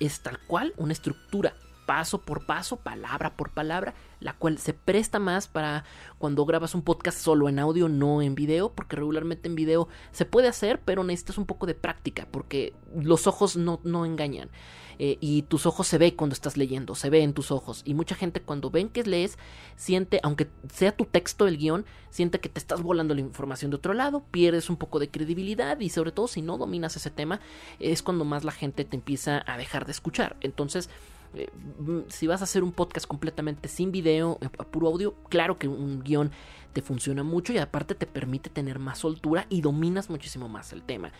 es 0.00 0.20
tal 0.20 0.38
cual 0.46 0.74
una 0.76 0.92
estructura 0.92 1.54
paso 1.86 2.22
por 2.22 2.46
paso, 2.46 2.76
palabra 2.76 3.36
por 3.36 3.50
palabra, 3.50 3.94
la 4.20 4.34
cual 4.34 4.58
se 4.58 4.72
presta 4.72 5.18
más 5.18 5.48
para 5.48 5.84
cuando 6.18 6.44
grabas 6.44 6.74
un 6.74 6.82
podcast 6.82 7.18
solo 7.18 7.48
en 7.48 7.58
audio, 7.58 7.88
no 7.88 8.22
en 8.22 8.34
video, 8.34 8.72
porque 8.72 8.96
regularmente 8.96 9.48
en 9.48 9.54
video 9.54 9.88
se 10.12 10.24
puede 10.24 10.48
hacer, 10.48 10.80
pero 10.84 11.04
necesitas 11.04 11.38
un 11.38 11.46
poco 11.46 11.66
de 11.66 11.74
práctica, 11.74 12.26
porque 12.30 12.74
los 12.94 13.26
ojos 13.26 13.56
no, 13.56 13.80
no 13.84 14.06
engañan. 14.06 14.50
Eh, 14.98 15.18
y 15.20 15.42
tus 15.42 15.66
ojos 15.66 15.86
se 15.86 15.98
ve 15.98 16.14
cuando 16.14 16.34
estás 16.34 16.56
leyendo, 16.56 16.94
se 16.94 17.10
ve 17.10 17.22
en 17.22 17.32
tus 17.32 17.50
ojos. 17.50 17.82
Y 17.84 17.94
mucha 17.94 18.14
gente 18.14 18.42
cuando 18.42 18.70
ven 18.70 18.88
que 18.88 19.02
lees, 19.02 19.38
siente, 19.76 20.20
aunque 20.22 20.48
sea 20.72 20.96
tu 20.96 21.04
texto 21.04 21.46
el 21.46 21.58
guion, 21.58 21.84
siente 22.10 22.40
que 22.40 22.48
te 22.48 22.58
estás 22.58 22.82
volando 22.82 23.14
la 23.14 23.20
información 23.20 23.70
de 23.70 23.76
otro 23.76 23.92
lado, 23.92 24.24
pierdes 24.30 24.70
un 24.70 24.76
poco 24.76 24.98
de 24.98 25.10
credibilidad 25.10 25.80
y 25.80 25.88
sobre 25.88 26.12
todo 26.12 26.28
si 26.28 26.42
no 26.42 26.58
dominas 26.58 26.96
ese 26.96 27.10
tema, 27.10 27.40
es 27.80 28.02
cuando 28.02 28.24
más 28.24 28.44
la 28.44 28.52
gente 28.52 28.84
te 28.84 28.96
empieza 28.96 29.42
a 29.46 29.56
dejar 29.56 29.84
de 29.86 29.92
escuchar. 29.92 30.36
Entonces, 30.40 30.88
eh, 31.34 31.48
mm, 31.78 32.00
si 32.08 32.26
vas 32.26 32.40
a 32.40 32.44
hacer 32.44 32.62
un 32.62 32.72
podcast 32.72 33.06
completamente 33.06 33.68
sin 33.68 33.92
video, 33.92 34.38
eh, 34.40 34.48
a 34.58 34.64
puro 34.64 34.88
audio, 34.88 35.14
claro 35.28 35.58
que 35.58 35.68
un 35.68 36.02
guion 36.02 36.30
te 36.72 36.82
funciona 36.82 37.22
mucho 37.22 37.52
y 37.52 37.58
aparte 37.58 37.94
te 37.94 38.06
permite 38.06 38.50
tener 38.50 38.78
más 38.78 38.98
soltura 38.98 39.46
y 39.48 39.60
dominas 39.60 40.10
muchísimo 40.10 40.48
más 40.48 40.72
el 40.72 40.82
tema. 40.82 41.12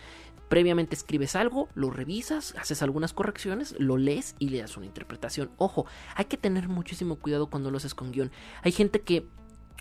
Previamente 0.49 0.95
escribes 0.95 1.37
algo, 1.37 1.69
lo 1.75 1.91
revisas, 1.91 2.55
haces 2.59 2.83
algunas 2.83 3.13
correcciones, 3.13 3.75
lo 3.79 3.97
lees 3.97 4.37
y 4.39 4.51
le 4.51 4.59
das 4.59 4.77
una 4.77 4.87
interpretación. 4.87 5.51
Ojo, 5.57 5.87
hay 6.17 6.27
que 6.27 6.37
tener 6.37 6.69
muchísimo 6.69 7.17
cuidado 7.17 7.49
cuando 7.49 7.71
lo 7.71 7.79
haces 7.79 7.95
con 7.95 8.13
guion. 8.13 8.31
Hay 8.63 8.73
gente 8.73 9.01
que 9.01 9.27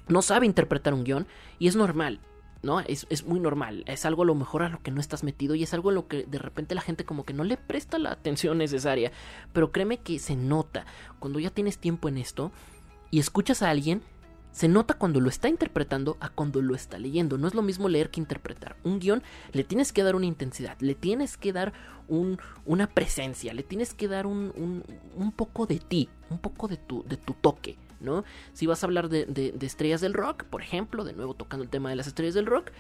no 0.08 0.22
sabe 0.22 0.46
interpretar 0.46 0.94
un 0.94 1.04
guion 1.04 1.28
y 1.60 1.68
es 1.68 1.75
normal. 1.75 2.20
¿No? 2.63 2.79
Es, 2.79 3.05
es, 3.10 3.25
muy 3.25 3.39
normal, 3.39 3.84
es 3.88 4.05
algo 4.05 4.24
a 4.24 4.25
lo 4.25 4.36
mejor 4.36 4.63
a 4.63 4.70
lo 4.70 4.82
que 4.82 4.89
no 4.89 5.01
estás 5.01 5.24
metido 5.24 5.53
y 5.53 5.63
es 5.63 5.74
algo 5.74 5.89
a 5.89 5.93
lo 5.93 6.08
que 6.08 6.24
de 6.24 6.39
repente 6.39 6.74
la 6.74 6.82
gente 6.82 7.05
como 7.05 7.25
que 7.25 7.34
no 7.34 7.43
le 7.43 7.58
presta 7.58 8.00
la 8.00 8.12
atención 8.12 8.58
necesaria, 8.58 9.12
pero 9.51 9.72
créeme 9.72 9.98
que 9.98 10.17
se 10.17 10.36
nota 10.36 10.86
cuando 11.20 11.39
ya 11.39 11.50
tienes 11.50 11.77
tiempo 11.77 12.10
en 12.10 12.17
esto 12.17 12.51
y 13.12 13.20
escuchas 13.20 13.62
a 13.62 13.70
alguien, 13.70 14.01
se 14.53 14.67
nota 14.67 14.93
cuando 14.93 15.20
lo 15.20 15.29
está 15.29 15.50
interpretando 15.50 16.15
a 16.20 16.29
cuando 16.29 16.62
lo 16.62 16.75
está 16.75 17.00
leyendo. 17.00 17.38
No 17.39 17.48
es 17.48 17.55
lo 17.55 17.63
mismo 17.63 17.89
leer 17.89 18.12
que 18.12 18.20
interpretar. 18.20 18.75
Un 18.84 19.00
guion 19.00 19.24
le 19.51 19.63
tienes 19.63 19.91
que 19.91 20.03
dar 20.03 20.15
una 20.15 20.27
intensidad, 20.27 20.77
le 20.79 20.93
tienes 20.93 21.38
que 21.38 21.51
dar 21.51 21.74
un, 22.08 22.39
una 22.65 22.88
presencia, 22.88 23.53
le 23.53 23.63
tienes 23.63 23.93
que 23.96 24.08
dar 24.08 24.27
un, 24.27 24.53
un, 24.55 24.84
un, 25.15 25.32
poco 25.32 25.65
de 25.65 25.79
ti, 25.79 26.08
un 26.29 26.38
poco 26.38 26.67
de 26.67 26.77
tu, 26.77 27.03
de 27.03 27.17
tu 27.17 27.34
toque. 27.34 27.77
Si 28.54 28.66
vas 28.66 28.84
a 28.84 28.86
hablar 28.86 29.10
de, 29.10 29.54
estrellas 29.62 30.02
del 30.02 30.14
rock, 30.14 30.44
por 30.46 30.62
ejemplo, 30.62 31.04
de 31.04 31.14
nuevo 31.14 31.34
tocando 31.34 31.64
el 31.64 31.70
tema 31.70 31.90
de 31.90 31.96
las 31.96 32.08
estrellas 32.08 32.34
del 32.34 32.46
rock, 32.46 32.72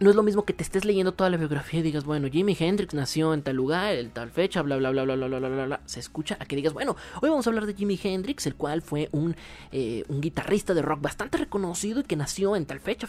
no 0.00 0.10
es 0.10 0.16
lo 0.16 0.22
mismo 0.22 0.44
que 0.44 0.52
te 0.52 0.62
estés 0.62 0.84
leyendo 0.84 1.12
toda 1.12 1.28
la 1.28 1.36
biografía 1.36 1.80
y 1.80 1.82
digas, 1.82 2.04
bueno, 2.04 2.28
Jimi 2.28 2.56
Hendrix 2.58 2.94
nació 2.94 3.34
en 3.34 3.42
tal 3.42 3.56
lugar, 3.56 3.94
en 3.94 4.10
tal 4.10 4.30
fecha, 4.30 4.62
bla, 4.62 4.76
bla, 4.76 4.90
bla, 4.90 5.02
bla, 5.02 5.16
bla, 5.16 5.26
bla, 5.26 5.48
bla, 5.48 5.66
bla. 5.66 5.80
Se 5.86 5.98
escucha 5.98 6.36
a 6.38 6.46
que 6.46 6.54
digas, 6.54 6.72
bueno, 6.72 6.94
hoy 7.20 7.30
vamos 7.30 7.46
a 7.46 7.50
hablar 7.50 7.66
de 7.66 7.74
Jimi 7.74 7.98
Hendrix, 8.00 8.46
el 8.46 8.54
cual 8.54 8.80
fue 8.82 9.08
un, 9.10 9.34
eh, 9.72 10.04
guitarrista 10.08 10.72
de 10.72 10.82
rock 10.82 11.00
bastante 11.00 11.36
reconocido 11.38 12.00
y 12.00 12.04
que 12.04 12.14
nació 12.14 12.54
en 12.54 12.66
tal 12.66 12.78
fecha. 12.78 13.08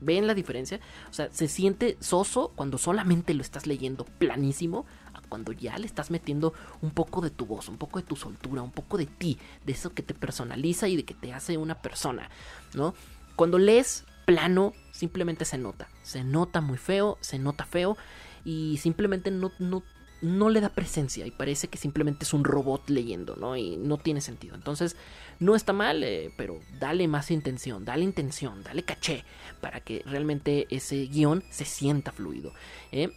¿Ven 0.00 0.26
la 0.26 0.34
diferencia? 0.34 0.80
O 1.08 1.12
sea, 1.12 1.28
se 1.30 1.46
siente 1.46 1.96
soso 2.00 2.52
cuando 2.56 2.78
solamente 2.78 3.32
lo 3.32 3.42
estás 3.42 3.66
leyendo 3.66 4.04
planísimo 4.04 4.86
cuando 5.28 5.52
ya 5.52 5.78
le 5.78 5.86
estás 5.86 6.10
metiendo 6.10 6.54
un 6.82 6.90
poco 6.90 7.20
de 7.20 7.30
tu 7.30 7.46
voz, 7.46 7.68
un 7.68 7.78
poco 7.78 8.00
de 8.00 8.06
tu 8.06 8.16
soltura, 8.16 8.62
un 8.62 8.70
poco 8.70 8.98
de 8.98 9.06
ti, 9.06 9.38
de 9.64 9.72
eso 9.72 9.92
que 9.92 10.02
te 10.02 10.14
personaliza 10.14 10.88
y 10.88 10.96
de 10.96 11.04
que 11.04 11.14
te 11.14 11.32
hace 11.32 11.56
una 11.56 11.80
persona, 11.80 12.30
¿no? 12.74 12.94
Cuando 13.36 13.58
lees 13.58 14.04
plano, 14.24 14.72
simplemente 14.92 15.44
se 15.44 15.58
nota. 15.58 15.88
Se 16.02 16.24
nota 16.24 16.60
muy 16.60 16.78
feo, 16.78 17.18
se 17.20 17.38
nota 17.38 17.64
feo 17.64 17.96
y 18.44 18.78
simplemente 18.78 19.30
no, 19.30 19.52
no, 19.58 19.82
no 20.22 20.48
le 20.50 20.60
da 20.60 20.68
presencia 20.68 21.26
y 21.26 21.30
parece 21.30 21.68
que 21.68 21.78
simplemente 21.78 22.24
es 22.24 22.32
un 22.32 22.44
robot 22.44 22.88
leyendo, 22.90 23.36
¿no? 23.36 23.56
Y 23.56 23.76
no 23.76 23.98
tiene 23.98 24.20
sentido. 24.20 24.54
Entonces, 24.54 24.96
no 25.40 25.54
está 25.54 25.72
mal, 25.72 26.02
eh, 26.02 26.32
pero 26.36 26.60
dale 26.78 27.08
más 27.08 27.30
intención, 27.30 27.84
dale 27.84 28.04
intención, 28.04 28.62
dale 28.62 28.82
caché 28.84 29.24
para 29.60 29.80
que 29.80 30.02
realmente 30.06 30.66
ese 30.70 31.06
guion 31.06 31.42
se 31.50 31.64
sienta 31.64 32.12
fluido. 32.12 32.52
¿eh? 32.92 33.10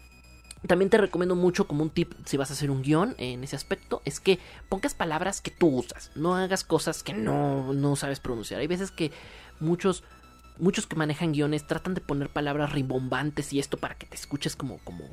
También 0.67 0.89
te 0.89 0.97
recomiendo 0.97 1.35
mucho 1.35 1.67
como 1.67 1.83
un 1.83 1.89
tip 1.89 2.13
si 2.25 2.37
vas 2.37 2.49
a 2.49 2.53
hacer 2.53 2.69
un 2.69 2.81
guion 2.81 3.15
en 3.17 3.43
ese 3.43 3.55
aspecto, 3.55 4.01
es 4.05 4.19
que 4.19 4.39
pongas 4.69 4.93
palabras 4.93 5.41
que 5.41 5.51
tú 5.51 5.67
usas, 5.67 6.11
no 6.15 6.35
hagas 6.35 6.63
cosas 6.63 7.03
que 7.03 7.13
no, 7.13 7.73
no 7.73 7.95
sabes 7.95 8.19
pronunciar. 8.19 8.59
Hay 8.59 8.67
veces 8.67 8.91
que 8.91 9.11
muchos 9.59 10.03
muchos 10.59 10.87
que 10.87 10.95
manejan 10.95 11.33
guiones 11.33 11.67
tratan 11.67 11.93
de 11.93 12.01
poner 12.01 12.29
palabras 12.29 12.71
rimbombantes 12.71 13.53
y 13.53 13.59
esto 13.59 13.77
para 13.77 13.95
que 13.95 14.05
te 14.05 14.15
escuches 14.15 14.55
como, 14.55 14.79
como, 14.79 15.05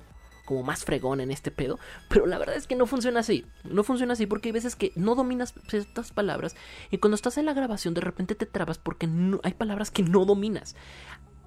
como 0.44 0.62
más 0.62 0.84
fregón 0.84 1.20
en 1.20 1.30
este 1.30 1.50
pedo. 1.50 1.78
Pero 2.08 2.26
la 2.26 2.38
verdad 2.38 2.56
es 2.56 2.66
que 2.66 2.76
no 2.76 2.87
funciona 2.87 3.20
así. 3.20 3.46
No 3.64 3.84
funciona 3.84 4.14
así 4.14 4.26
porque 4.26 4.49
hay 4.49 4.52
veces 4.52 4.76
que 4.76 4.92
no 4.96 5.14
dominas 5.14 5.54
ciertas 5.68 6.12
palabras 6.12 6.56
y 6.90 6.99
cuando 6.99 7.14
estás 7.14 7.38
en 7.38 7.46
la 7.46 7.54
grabación 7.54 7.94
de 7.94 8.00
repente 8.00 8.34
te 8.34 8.46
trabas 8.46 8.78
porque 8.78 9.08
hay 9.42 9.54
palabras 9.54 9.90
que 9.90 10.02
no 10.02 10.25
dominas. 10.25 10.75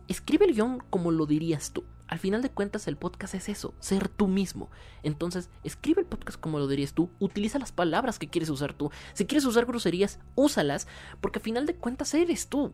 Escribe 0.07 0.45
el 0.45 0.53
guion 0.53 0.83
como 0.89 1.11
lo 1.11 1.25
dirías 1.25 1.71
tú. 1.71 1.83
Al 2.07 2.19
final 2.19 2.41
de 2.41 2.49
cuentas 2.49 2.87
el 2.87 2.95
podcast 2.95 3.35
es 3.35 3.49
eso, 3.49 3.73
ser 3.79 4.07
tú 4.07 4.27
mismo. 4.27 4.69
Entonces, 5.03 5.49
escribe 5.65 6.01
el 6.01 6.07
podcast 6.07 6.39
como 6.39 6.57
lo 6.57 6.67
dirías 6.67 6.93
tú, 6.93 7.09
utiliza 7.19 7.59
las 7.59 7.73
palabras 7.73 8.17
que 8.17 8.29
quieres 8.29 8.49
usar 8.49 8.73
tú. 8.73 8.91
Si 9.13 9.25
quieres 9.25 9.45
usar 9.45 9.65
groserías, 9.65 10.19
úsalas, 10.35 10.87
porque 11.19 11.39
al 11.39 11.43
final 11.43 11.65
de 11.65 11.75
cuentas 11.75 12.13
eres 12.13 12.47
tú. 12.47 12.73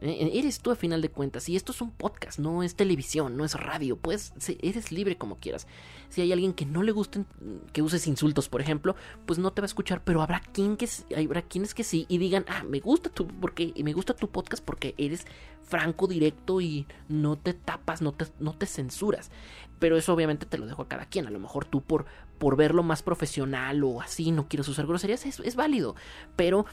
Eres 0.00 0.60
tú 0.60 0.70
a 0.70 0.76
final 0.76 1.00
de 1.00 1.10
cuentas. 1.10 1.48
Y 1.48 1.56
esto 1.56 1.72
es 1.72 1.80
un 1.80 1.90
podcast, 1.90 2.38
no 2.38 2.62
es 2.62 2.74
televisión, 2.74 3.36
no 3.36 3.44
es 3.44 3.54
radio. 3.54 3.96
Pues 3.96 4.32
eres 4.60 4.92
libre 4.92 5.16
como 5.16 5.38
quieras. 5.38 5.66
Si 6.08 6.20
hay 6.20 6.32
alguien 6.32 6.52
que 6.52 6.66
no 6.66 6.82
le 6.82 6.92
guste 6.92 7.24
que 7.72 7.82
uses 7.82 8.06
insultos, 8.06 8.48
por 8.48 8.60
ejemplo, 8.60 8.96
pues 9.26 9.38
no 9.38 9.52
te 9.52 9.62
va 9.62 9.64
a 9.64 9.66
escuchar. 9.66 10.02
Pero 10.04 10.22
habrá 10.22 10.40
quien 10.40 10.76
que 10.76 10.88
habrá 11.16 11.42
quienes 11.42 11.74
que 11.74 11.84
sí 11.84 12.06
y 12.08 12.18
digan, 12.18 12.44
ah, 12.48 12.64
me 12.64 12.80
gusta 12.80 13.08
tu 13.08 13.26
porque 13.26 13.72
me 13.82 13.92
gusta 13.92 14.14
tu 14.14 14.28
podcast 14.28 14.64
porque 14.64 14.94
eres 14.98 15.26
franco, 15.62 16.06
directo 16.06 16.60
y 16.60 16.86
no 17.08 17.36
te 17.36 17.54
tapas, 17.54 18.02
no 18.02 18.12
te, 18.12 18.26
no 18.40 18.52
te 18.52 18.66
censuras. 18.66 19.30
Pero 19.78 19.96
eso 19.96 20.12
obviamente 20.12 20.46
te 20.46 20.58
lo 20.58 20.66
dejo 20.66 20.82
a 20.82 20.88
cada 20.88 21.06
quien. 21.06 21.26
A 21.26 21.30
lo 21.30 21.38
mejor 21.38 21.64
tú 21.64 21.82
por, 21.82 22.06
por 22.38 22.56
verlo 22.56 22.82
más 22.82 23.02
profesional 23.02 23.82
o 23.84 24.00
así 24.00 24.32
no 24.32 24.48
quieres 24.48 24.68
usar 24.68 24.86
groserías, 24.86 25.24
es 25.24 25.56
válido. 25.56 25.94
Pero 26.36 26.66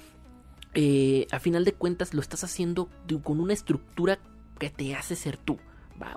eh, 0.74 1.28
a 1.32 1.40
final 1.40 1.66
de 1.66 1.74
cuentas 1.74 2.14
lo 2.14 2.22
estás 2.22 2.44
haciendo 2.44 2.90
con 3.24 3.40
una 3.40 3.54
estructura 3.54 4.20
que 4.60 4.70
te 4.70 4.96
hace 4.96 5.16
ser 5.16 5.38
tú. 5.38 5.58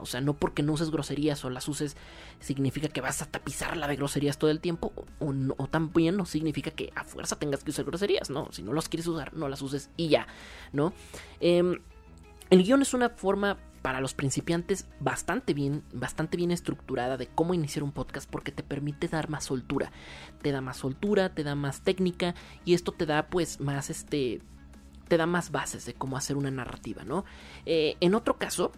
O 0.00 0.06
sea, 0.06 0.20
no 0.20 0.34
porque 0.34 0.62
no 0.62 0.72
uses 0.72 0.90
groserías 0.90 1.44
o 1.44 1.50
las 1.50 1.68
uses 1.68 1.96
significa 2.40 2.88
que 2.88 3.00
vas 3.00 3.20
a 3.22 3.26
tapizarla 3.26 3.86
de 3.86 3.96
groserías 3.96 4.38
todo 4.38 4.50
el 4.50 4.60
tiempo. 4.60 4.92
O, 5.18 5.66
también 5.66 6.16
no 6.16 6.24
significa 6.24 6.70
que 6.70 6.90
a 6.94 7.04
fuerza 7.04 7.38
tengas 7.38 7.64
que 7.64 7.70
usar 7.70 7.84
groserías. 7.84 8.30
No, 8.30 8.50
si 8.52 8.62
no 8.62 8.72
las 8.72 8.88
quieres 8.88 9.06
usar, 9.06 9.34
no 9.34 9.48
las 9.48 9.60
uses 9.62 9.90
y 9.96 10.08
ya. 10.08 10.26
¿no? 10.72 10.92
Eh, 11.40 11.78
el 12.50 12.62
guion 12.62 12.82
es 12.82 12.94
una 12.94 13.10
forma 13.10 13.58
para 13.84 14.00
los 14.00 14.14
principiantes 14.14 14.86
bastante 14.98 15.52
bien, 15.52 15.82
bastante 15.92 16.38
bien 16.38 16.50
estructurada 16.50 17.18
de 17.18 17.26
cómo 17.26 17.52
iniciar 17.52 17.82
un 17.82 17.92
podcast 17.92 18.26
porque 18.30 18.50
te 18.50 18.62
permite 18.62 19.08
dar 19.08 19.28
más 19.28 19.44
soltura. 19.44 19.92
Te 20.40 20.52
da 20.52 20.62
más 20.62 20.78
soltura, 20.78 21.34
te 21.34 21.44
da 21.44 21.54
más 21.54 21.82
técnica 21.82 22.34
y 22.64 22.72
esto 22.72 22.92
te 22.92 23.04
da 23.04 23.26
pues 23.26 23.60
más 23.60 23.90
este 23.90 24.40
te 25.06 25.18
da 25.18 25.26
más 25.26 25.50
bases 25.50 25.84
de 25.84 25.92
cómo 25.92 26.16
hacer 26.16 26.38
una 26.38 26.50
narrativa, 26.50 27.04
¿no? 27.04 27.26
Eh, 27.66 27.98
en 28.00 28.14
otro 28.14 28.38
caso, 28.38 28.72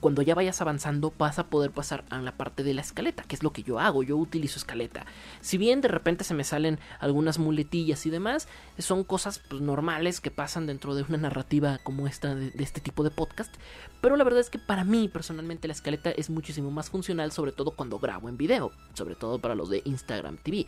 cuando 0.00 0.22
ya 0.22 0.34
vayas 0.34 0.60
avanzando 0.60 1.12
vas 1.18 1.38
a 1.38 1.46
poder 1.46 1.70
pasar 1.70 2.04
a 2.10 2.18
la 2.20 2.36
parte 2.36 2.62
de 2.62 2.74
la 2.74 2.80
escaleta, 2.80 3.22
que 3.22 3.34
es 3.34 3.42
lo 3.42 3.52
que 3.52 3.62
yo 3.62 3.78
hago, 3.78 4.02
yo 4.02 4.16
utilizo 4.16 4.58
escaleta. 4.58 5.06
Si 5.40 5.58
bien 5.58 5.80
de 5.80 5.88
repente 5.88 6.24
se 6.24 6.34
me 6.34 6.44
salen 6.44 6.78
algunas 7.00 7.38
muletillas 7.38 8.04
y 8.06 8.10
demás, 8.10 8.48
son 8.78 9.04
cosas 9.04 9.40
pues, 9.48 9.62
normales 9.62 10.20
que 10.20 10.30
pasan 10.30 10.66
dentro 10.66 10.94
de 10.94 11.04
una 11.08 11.18
narrativa 11.18 11.78
como 11.82 12.06
esta 12.06 12.34
de, 12.34 12.52
este 12.58 12.80
tipo 12.80 13.04
de 13.04 13.10
podcast, 13.10 13.54
pero 14.00 14.16
la 14.16 14.24
verdad 14.24 14.40
es 14.40 14.50
que 14.50 14.58
para 14.58 14.84
mí 14.84 15.08
personalmente 15.08 15.68
la 15.68 15.74
escaleta 15.74 16.10
es 16.10 16.30
muchísimo 16.30 16.70
más 16.70 16.90
funcional, 16.90 17.32
sobre 17.32 17.52
todo 17.52 17.72
cuando 17.72 17.98
grabo 17.98 18.28
en 18.28 18.36
video, 18.36 18.72
sobre 18.94 19.14
todo 19.14 19.38
para 19.38 19.54
los 19.54 19.68
de 19.70 19.82
Instagram 19.84 20.36
TV, 20.38 20.66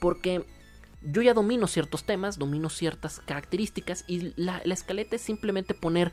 porque 0.00 0.44
yo 1.02 1.22
ya 1.22 1.34
domino 1.34 1.66
ciertos 1.66 2.04
temas, 2.04 2.38
domino 2.38 2.70
ciertas 2.70 3.20
características 3.20 4.04
y 4.08 4.32
la, 4.36 4.62
la 4.64 4.74
escaleta 4.74 5.16
es 5.16 5.22
simplemente 5.22 5.74
poner 5.74 6.12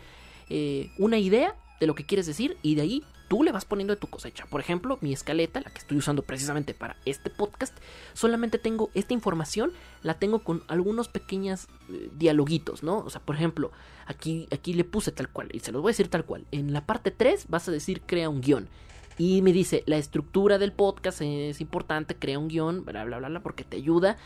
eh, 0.50 0.92
una 0.98 1.18
idea 1.18 1.56
de 1.82 1.88
lo 1.88 1.96
que 1.96 2.06
quieres 2.06 2.28
decir 2.28 2.58
y 2.62 2.76
de 2.76 2.84
ahí 2.84 3.04
tú 3.28 3.42
le 3.44 3.52
vas 3.52 3.66
poniendo 3.66 3.94
de 3.94 4.00
tu 4.00 4.06
cosecha. 4.08 4.46
Por 4.46 4.62
ejemplo, 4.62 5.00
mi 5.02 5.14
escaleta, 5.14 5.62
la 5.62 5.72
que 5.72 5.80
estoy 5.80 5.98
usando 5.98 6.22
precisamente 6.22 6.76
para 6.76 6.96
este 7.06 7.32
podcast, 7.32 7.76
solamente 8.14 8.60
tengo 8.60 8.92
esta 8.94 9.16
información, 9.16 9.74
la 10.04 10.14
tengo 10.14 10.44
con 10.44 10.64
algunos 10.68 11.08
pequeños 11.08 11.68
eh, 11.90 12.12
dialoguitos, 12.14 12.84
¿no? 12.84 13.00
O 13.00 13.10
sea, 13.10 13.20
por 13.20 13.36
ejemplo, 13.36 13.72
aquí, 14.06 14.48
aquí 14.52 14.74
le 14.74 14.84
puse 14.84 15.12
tal 15.12 15.30
cual, 15.30 15.50
y 15.54 15.62
se 15.62 15.72
los 15.72 15.82
voy 15.82 15.90
a 15.90 15.94
decir 15.94 16.08
tal 16.08 16.24
cual. 16.24 16.46
En 16.52 16.72
la 16.72 16.86
parte 16.86 17.10
3 17.10 17.48
vas 17.50 17.68
a 17.68 17.72
decir 17.72 18.02
crea 18.02 18.30
un 18.30 18.42
guion. 18.42 18.70
Y 19.18 19.42
me 19.42 19.54
dice, 19.54 19.84
la 19.88 19.98
estructura 19.98 20.60
del 20.60 20.72
podcast 20.72 21.22
es 21.22 21.62
importante, 21.62 22.16
crea 22.16 22.38
un 22.38 22.48
guion, 22.48 22.86
bla, 22.86 23.04
bla, 23.06 23.18
bla, 23.18 23.30
bla, 23.30 23.42
porque 23.42 23.64
te 23.64 23.78
ayuda, 23.78 24.18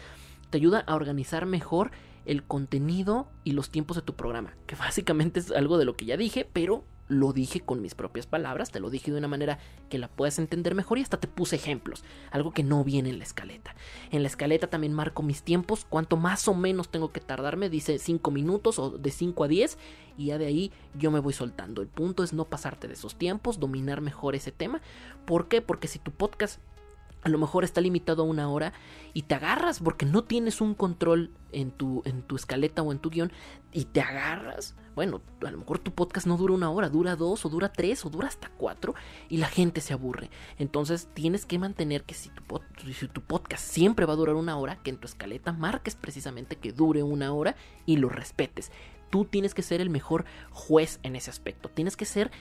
te 0.50 0.57
ayuda 0.57 0.79
a 0.79 0.95
organizar 0.95 1.45
mejor 1.45 1.91
el 2.25 2.43
contenido 2.43 3.29
y 3.45 3.51
los 3.51 3.69
tiempos 3.69 3.95
de 3.95 4.01
tu 4.01 4.15
programa. 4.15 4.55
Que 4.67 4.75
básicamente 4.75 5.39
es 5.39 5.51
algo 5.51 5.77
de 5.77 5.85
lo 5.85 5.95
que 5.95 6.05
ya 6.05 6.17
dije, 6.17 6.50
pero 6.51 6.83
lo 7.07 7.33
dije 7.33 7.59
con 7.59 7.81
mis 7.81 7.95
propias 7.95 8.25
palabras, 8.25 8.71
te 8.71 8.79
lo 8.79 8.89
dije 8.89 9.12
de 9.12 9.17
una 9.17 9.27
manera 9.27 9.59
que 9.89 10.00
la 10.00 10.07
puedas 10.07 10.39
entender 10.39 10.75
mejor 10.75 10.97
y 10.97 11.01
hasta 11.01 11.19
te 11.19 11.27
puse 11.27 11.55
ejemplos, 11.55 12.03
algo 12.31 12.51
que 12.51 12.63
no 12.63 12.83
viene 12.83 13.09
en 13.09 13.19
la 13.19 13.24
escaleta. 13.24 13.75
En 14.12 14.24
la 14.24 14.27
escaleta 14.27 14.67
también 14.67 14.93
marco 14.93 15.21
mis 15.21 15.43
tiempos, 15.43 15.85
cuánto 15.88 16.17
más 16.17 16.47
o 16.47 16.55
menos 16.55 16.89
tengo 16.89 17.12
que 17.12 17.19
tardarme, 17.19 17.69
dice 17.69 18.00
5 18.00 18.31
minutos 18.31 18.79
o 18.79 18.91
de 18.91 19.12
5 19.12 19.43
a 19.43 19.47
10 19.47 19.77
y 20.17 20.25
ya 20.27 20.38
de 20.38 20.47
ahí 20.47 20.71
yo 20.97 21.12
me 21.12 21.19
voy 21.19 21.33
soltando. 21.33 21.81
El 21.81 21.88
punto 21.88 22.24
es 22.24 22.33
no 22.33 22.45
pasarte 22.45 22.88
de 22.88 22.93
esos 22.93 23.15
tiempos, 23.15 23.59
dominar 23.59 24.01
mejor 24.01 24.35
ese 24.35 24.51
tema. 24.51 24.81
¿Por 25.25 25.47
qué? 25.47 25.62
Porque 25.62 25.88
si 25.88 26.00
tu 26.00 26.12
podcast 26.12 26.59
a 27.25 27.29
lo 27.29 27.39
mejor 27.39 27.63
está 27.63 27.82
limitado 27.82 28.22
a 28.22 28.25
una 28.25 28.48
hora 28.50 28.72
y 29.13 29.24
te 29.24 29.34
agarras 29.34 29.79
porque 29.79 30.05
no 30.05 30.24
tienes 30.24 30.62
un 30.62 30.75
control 30.75 31.32
en 31.51 31.72
tu, 31.72 32.03
en 32.05 32.22
tu 32.22 32.36
escaleta 32.36 32.84
o 32.84 32.91
en 32.91 33.00
tu 33.00 33.10
guion 33.10 33.32
y 33.74 33.86
te 33.86 34.00
agarras. 34.00 34.75
Bueno, 34.94 35.22
a 35.44 35.50
lo 35.50 35.58
mejor 35.58 35.79
tu 35.79 35.91
podcast 35.91 36.27
no 36.27 36.38
dura 36.38 36.53
una 36.53 36.70
hora, 36.70 36.88
dura 36.88 37.15
dos 37.15 37.44
o 37.44 37.50
dura 37.50 37.74
tres 37.74 38.05
o 38.05 38.12
dura 38.12 38.27
hasta 38.27 38.50
cuatro 38.50 38.94
y 39.27 39.38
la 39.38 39.48
gente 39.48 39.82
se 39.82 39.94
aburre. 39.94 40.29
Entonces 40.60 41.10
tienes 41.15 41.48
que 41.48 41.58
mantener 41.58 42.03
que 42.03 42.13
si 42.13 42.29
tu, 42.29 42.44
si 42.94 43.08
tu 43.08 43.22
podcast 43.22 43.65
siempre 43.65 44.05
va 44.05 44.13
a 44.13 44.17
durar 44.17 44.36
una 44.36 44.58
hora, 44.60 44.75
que 44.84 44.91
en 44.91 44.98
tu 44.98 45.08
escaleta 45.08 45.51
marques 45.51 45.96
precisamente 45.96 46.58
que 46.58 46.74
dure 46.74 47.01
una 47.01 47.34
hora 47.34 47.55
y 47.88 47.98
lo 47.98 48.08
respetes 48.08 48.72
tú 49.15 49.24
tienes 49.24 49.53
que 49.53 49.62
ser 49.62 49.79
el 49.79 49.89
mejor 49.89 50.25
juez 50.51 51.00
en 51.01 51.15
ese 51.15 51.29
aspecto. 51.29 51.69
Tienes 51.69 51.95
que 51.95 52.03
ser 52.03 52.31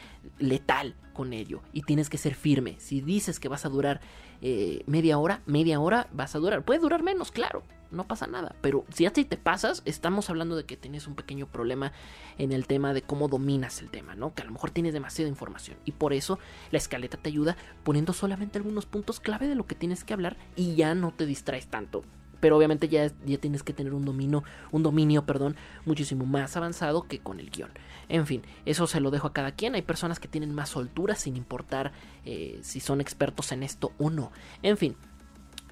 letal 0.41 0.97
con 1.13 1.33
ello 1.33 1.63
y 1.73 1.83
tienes 1.83 2.11
que 2.11 2.19
ser 2.19 2.35
firme. 2.35 2.75
Si 2.81 3.01
dices 3.01 3.39
que 3.39 3.47
vas 3.47 3.65
a 3.65 3.69
durar 3.69 4.01
eh, 4.43 4.83
media 4.87 5.19
hora, 5.19 5.41
media 5.47 5.79
hora 5.79 6.09
vas 6.13 6.35
a 6.35 6.41
durar. 6.41 6.65
Puede 6.65 6.81
durar 6.81 7.05
menos, 7.05 7.31
claro, 7.31 7.63
no 7.93 8.09
pasa 8.09 8.27
nada. 8.27 8.57
Pero 8.61 8.85
si 8.93 9.07
así 9.07 9.25
te 9.25 9.37
pasas, 9.37 9.83
estamos 9.85 10.31
hablando 10.31 10.57
de 10.57 10.65
que 10.65 10.77
tienes 10.77 11.07
un 11.07 11.15
pequeño 11.15 11.47
problema 11.47 11.93
en 12.39 12.51
el 12.51 12.67
tema 12.67 12.93
de 12.93 13.03
cómo 13.03 13.29
dominas 13.29 13.81
el 13.81 13.89
tema, 13.89 14.17
¿no? 14.17 14.35
Que 14.35 14.43
a 14.43 14.47
lo 14.47 14.51
mejor 14.51 14.73
tienes 14.73 14.95
demasiada 14.95 15.29
información. 15.29 15.77
Y 15.85 15.93
por 15.93 16.13
eso 16.13 16.41
la 16.73 16.79
escaleta 16.79 17.19
te 17.19 17.29
ayuda 17.29 17.57
poniendo 17.85 18.13
solamente 18.13 18.59
algunos 18.59 18.87
puntos 18.87 19.21
clave 19.21 19.47
de 19.47 19.55
lo 19.55 19.69
que 19.69 19.77
tienes 19.77 20.03
que 20.03 20.13
hablar 20.13 20.37
y 20.57 20.75
ya 20.75 20.97
no 20.97 21.13
te 21.13 21.25
distraes 21.25 21.69
tanto 21.69 22.03
pero 22.41 22.57
obviamente 22.57 22.89
ya, 22.89 23.11
ya 23.25 23.39
tienes 23.39 23.63
que 23.63 23.73
tener 23.73 23.95
un 23.95 24.05
dominio, 24.05 24.45
un 24.73 24.83
dominio, 24.83 25.25
perdón, 25.25 25.57
muchísimo 25.85 26.27
más 26.27 26.57
avanzado 26.57 27.03
que 27.03 27.19
con 27.19 27.41
el 27.41 27.51
guion. 27.51 27.71
En 28.09 28.27
fin, 28.27 28.43
eso 28.67 28.87
se 28.87 29.01
lo 29.01 29.11
dejo 29.11 29.29
a 29.29 29.33
cada 29.33 29.53
quien. 29.53 29.75
Hay 29.75 29.83
personas 29.83 30.21
que 30.21 30.29
tienen 30.29 30.55
más 30.55 30.71
soltura 30.71 31.15
sin 31.15 31.37
importar 31.37 31.93
eh, 32.25 32.59
si 32.63 32.81
son 32.81 33.01
expertos 33.01 33.53
en 33.53 33.63
esto 33.63 33.93
o 33.99 34.11
no. 34.11 34.31
En 34.63 34.77
fin, 34.77 34.97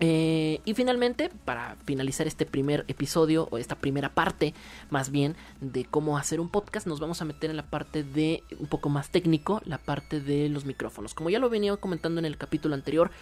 eh, 0.04 0.60
y 0.64 0.74
finalmente, 0.74 1.30
para 1.44 1.76
finalizar 1.84 2.26
este 2.26 2.44
primer 2.44 2.84
episodio, 2.88 3.46
o 3.52 3.58
esta 3.58 3.76
primera 3.76 4.08
parte 4.08 4.52
más 4.90 5.10
bien, 5.10 5.36
de 5.60 5.84
cómo 5.84 6.18
hacer 6.18 6.40
un 6.40 6.48
podcast, 6.48 6.88
nos 6.88 6.98
vamos 6.98 7.22
a 7.22 7.24
meter 7.24 7.50
en 7.50 7.56
la 7.56 7.66
parte 7.70 8.02
de 8.02 8.42
un 8.58 8.66
poco 8.66 8.88
más 8.88 9.10
técnico, 9.10 9.62
la 9.64 9.78
parte 9.78 10.20
de 10.20 10.48
los 10.48 10.64
micrófonos. 10.64 11.14
Como 11.14 11.30
ya 11.30 11.38
lo 11.38 11.50
venía 11.50 11.76
comentando 11.76 12.18
en 12.18 12.24
el 12.24 12.36
capítulo 12.36 12.74
anterior, 12.74 13.12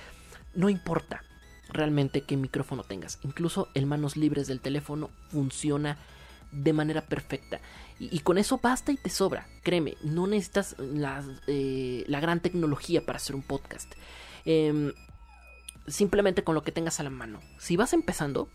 no 0.55 0.71
importa 0.71 1.23
realmente 1.73 2.23
qué 2.23 2.37
micrófono 2.37 2.83
tengas. 2.85 3.19
Incluso 3.23 3.69
el 3.75 3.87
manos 3.87 4.17
libres 4.17 4.47
del 4.47 4.61
teléfono 4.61 5.11
funciona 5.31 5.99
de 6.53 6.73
manera 6.73 7.03
perfecta. 7.03 7.61
Y, 7.99 8.21
con 8.21 8.39
eso 8.39 8.59
basta 8.63 8.93
y 8.93 8.97
te 8.97 9.11
sobra. 9.11 9.47
Créeme, 9.63 9.97
no 10.03 10.27
necesitas 10.27 10.75
la, 10.79 11.23
eh, 11.47 12.05
gran 12.09 12.41
tecnología 12.41 13.05
para 13.05 13.19
hacer 13.19 13.37
un 13.37 13.43
podcast. 13.43 13.93
Em, 14.47 14.93
simplemente 15.87 16.43
con 16.43 16.55
lo 16.55 16.63
que 16.63 16.73
tengas 16.73 16.99
a 16.99 17.03
la 17.03 17.11
mano. 17.11 17.41
Si 17.59 17.77
vas 17.77 17.93
empezando 17.93 18.49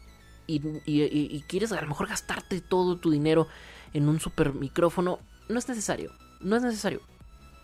y, 0.48 0.62
y, 0.86 1.44
quieres 1.48 1.72
a 1.72 1.82
lo 1.82 1.88
mejor 1.88 2.08
gastarte 2.08 2.60
todo 2.62 2.98
tu 2.98 3.12
dinero 3.12 3.48
en 3.94 4.10
un 4.10 4.20
super 4.20 4.54
micrófono, 4.54 5.20
no 5.48 5.60
es 5.60 5.70
necesario. 5.70 6.12
No 6.40 6.56
es 6.56 6.64
necesario. 6.64 7.02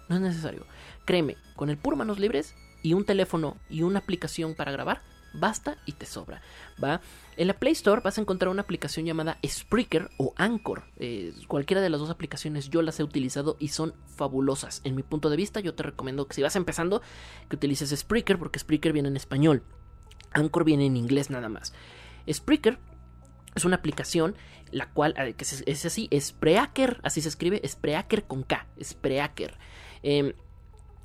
No 0.08 0.16
es 0.16 0.22
necesario. 0.22 0.66
Créeme, 1.06 1.36
con 1.56 1.70
el 1.70 1.78
puro 1.78 1.98
manos 1.98 2.20
libres 2.20 2.54
y 2.84 2.94
un 2.94 3.06
teléfono 3.06 3.58
y 3.70 3.84
una 3.84 4.00
aplicación 4.00 4.56
para 4.56 4.72
grabar, 4.72 5.02
basta 5.34 5.78
y 5.86 5.94
te 5.94 6.06
sobra, 6.06 6.42
¿va? 6.84 7.02
En 7.38 7.48
la 7.48 7.54
Play 7.54 7.74
Store 7.74 8.02
vas 8.04 8.18
a 8.18 8.22
encontrar 8.22 8.50
una 8.50 8.62
aplicación 8.62 9.06
llamada 9.06 9.38
Spreaker 9.46 10.10
o 10.18 10.34
Anchor. 10.36 10.84
Eh, 10.98 11.34
cualquiera 11.48 11.82
de 11.82 11.90
las 11.90 12.00
dos 12.00 12.10
aplicaciones 12.10 12.70
yo 12.70 12.82
las 12.82 13.00
he 13.00 13.04
utilizado 13.04 13.58
y 13.60 13.70
son 13.70 13.94
fabulosas. 14.16 14.82
En 14.84 14.96
mi 14.96 15.04
punto 15.04 15.30
de 15.30 15.38
vista, 15.38 15.60
yo 15.60 15.74
te 15.74 15.84
recomiendo 15.84 16.28
que 16.28 16.36
si 16.36 16.42
vas 16.42 16.56
empezando, 16.56 17.02
que 17.50 17.56
utilices 17.56 17.98
Spreaker 17.98 18.38
porque 18.38 18.60
Spreaker 18.60 18.94
viene 18.94 19.10
en 19.10 19.16
español. 19.16 19.64
Anchor 20.34 20.64
viene 20.64 20.86
en 20.86 20.98
inglés 20.98 21.30
nada 21.30 21.50
más. 21.50 21.74
Spreaker 22.32 22.78
es 23.56 23.66
una 23.66 23.78
aplicación 23.78 24.36
la 24.72 24.90
cual 24.90 25.14
eh, 25.18 25.34
que 25.34 25.44
es, 25.44 25.86
así, 25.86 26.10
Spreaker, 26.18 27.00
así 27.04 27.22
se 27.22 27.30
escribe, 27.30 27.62
Spreaker 27.68 28.26
con 28.26 28.44
K, 28.44 28.68
Spreaker. 28.82 29.58
Em, 30.04 30.34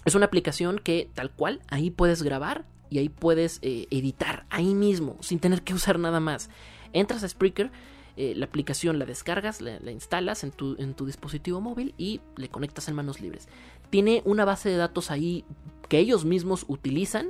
es 0.05 0.15
una 0.15 0.27
aplicación 0.27 0.79
que 0.79 1.11
tal 1.15 1.33
cual 1.33 1.61
ahí 1.69 1.91
puedes 1.91 2.23
grabar 2.23 2.65
y 2.91 2.99
ahí 2.99 3.09
puedes 3.09 3.59
eh, 3.63 3.87
editar 3.91 4.47
ahí 4.51 4.75
mismo 4.75 5.17
sin 5.21 5.39
tener 5.39 5.63
que 5.63 5.75
usar 5.75 5.99
nada 5.99 6.21
más. 6.21 6.51
Entras 6.93 7.23
a 7.23 7.29
Spreaker, 7.29 7.71
eh, 8.17 8.35
la 8.35 8.47
aplicación 8.47 8.99
la 8.99 9.05
descargas, 9.05 9.61
la, 9.61 9.91
instalas 9.91 10.43
en 10.45 10.51
tu, 10.51 10.77
en 10.79 10.95
tu, 10.95 11.05
dispositivo 11.05 11.61
móvil 11.61 11.95
y 11.99 12.21
le 12.37 12.49
conectas 12.49 12.89
en 12.89 12.95
manos 12.95 13.21
libres. 13.21 13.49
Tiene 13.91 14.23
una 14.25 14.45
base 14.45 14.71
de 14.71 14.77
datos 14.77 15.11
ahí 15.11 15.45
que 15.89 15.99
ellos 15.99 16.25
mismos 16.25 16.65
utilizan 16.69 17.29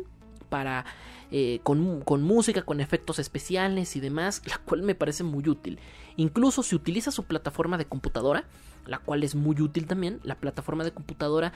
para 0.48 0.84
eh, 1.32 1.58
con, 1.64 2.02
con, 2.02 2.22
música, 2.22 2.62
con 2.62 2.80
efectos 2.80 3.18
especiales 3.18 3.96
y 3.96 4.00
demás, 4.00 4.42
la 4.46 4.58
cual 4.58 4.82
me 4.82 4.94
parece 4.94 5.24
muy 5.24 5.48
útil. 5.48 5.80
Incluso 6.16 6.62
si 6.62 6.76
utilizas 6.76 7.14
su 7.14 7.24
plataforma 7.24 7.78
de 7.78 7.86
computadora, 7.86 8.44
la 8.86 8.98
cual 8.98 9.24
es 9.24 9.34
muy 9.34 9.60
útil 9.60 9.86
también, 9.86 10.20
la 10.22 10.36
plataforma 10.36 10.84
de 10.84 10.92
computadora 10.92 11.52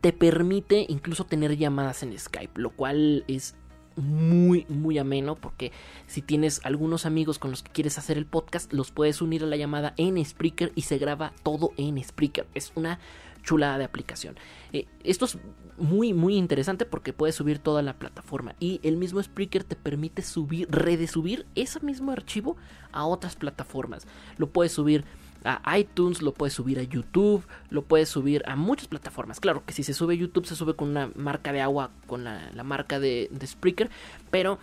te 0.00 0.12
permite 0.12 0.86
incluso 0.88 1.24
tener 1.24 1.56
llamadas 1.56 2.02
en 2.02 2.18
Skype, 2.18 2.60
lo 2.60 2.70
cual 2.70 3.24
es 3.28 3.54
muy 3.96 4.66
muy 4.68 4.98
ameno 4.98 5.36
porque 5.36 5.72
si 6.06 6.20
tienes 6.20 6.60
algunos 6.64 7.06
amigos 7.06 7.38
con 7.38 7.50
los 7.50 7.62
que 7.62 7.70
quieres 7.70 7.96
hacer 7.96 8.18
el 8.18 8.26
podcast 8.26 8.72
los 8.72 8.90
puedes 8.90 9.22
unir 9.22 9.44
a 9.44 9.46
la 9.46 9.56
llamada 9.56 9.94
en 9.96 10.22
Spreaker 10.24 10.72
y 10.74 10.82
se 10.82 10.98
graba 10.98 11.32
todo 11.42 11.70
en 11.76 12.02
Spreaker. 12.02 12.46
Es 12.54 12.72
una 12.74 12.98
chulada 13.44 13.78
de 13.78 13.84
aplicación. 13.84 14.36
Eh, 14.72 14.86
esto 15.04 15.26
es 15.26 15.38
muy 15.76 16.12
muy 16.12 16.36
interesante 16.36 16.86
porque 16.86 17.12
puedes 17.12 17.34
subir 17.36 17.58
toda 17.58 17.82
la 17.82 17.98
plataforma 17.98 18.54
y 18.58 18.80
el 18.82 18.96
mismo 18.96 19.22
Spreaker 19.22 19.64
te 19.64 19.76
permite 19.76 20.22
subir 20.22 20.68
redesubir 20.70 21.46
ese 21.54 21.80
mismo 21.80 22.10
archivo 22.10 22.56
a 22.90 23.06
otras 23.06 23.36
plataformas. 23.36 24.06
Lo 24.38 24.50
puedes 24.50 24.72
subir 24.72 25.04
a 25.44 25.78
iTunes, 25.78 26.22
lo 26.22 26.32
puedes 26.32 26.54
subir 26.54 26.78
a 26.78 26.82
YouTube, 26.82 27.44
lo 27.70 27.82
puedes 27.82 28.08
subir 28.08 28.42
a 28.46 28.56
muchas 28.56 28.88
plataformas. 28.88 29.40
Claro 29.40 29.64
que 29.64 29.72
si 29.72 29.82
se 29.82 29.94
sube 29.94 30.14
a 30.14 30.16
YouTube 30.16 30.46
se 30.46 30.56
sube 30.56 30.74
con 30.74 30.88
una 30.88 31.10
marca 31.14 31.52
de 31.52 31.60
agua, 31.60 31.90
con 32.06 32.24
la, 32.24 32.50
marca 32.64 32.98
de, 32.98 33.28
de 33.30 33.46
Spreaker, 33.46 33.90
pero 34.30 34.58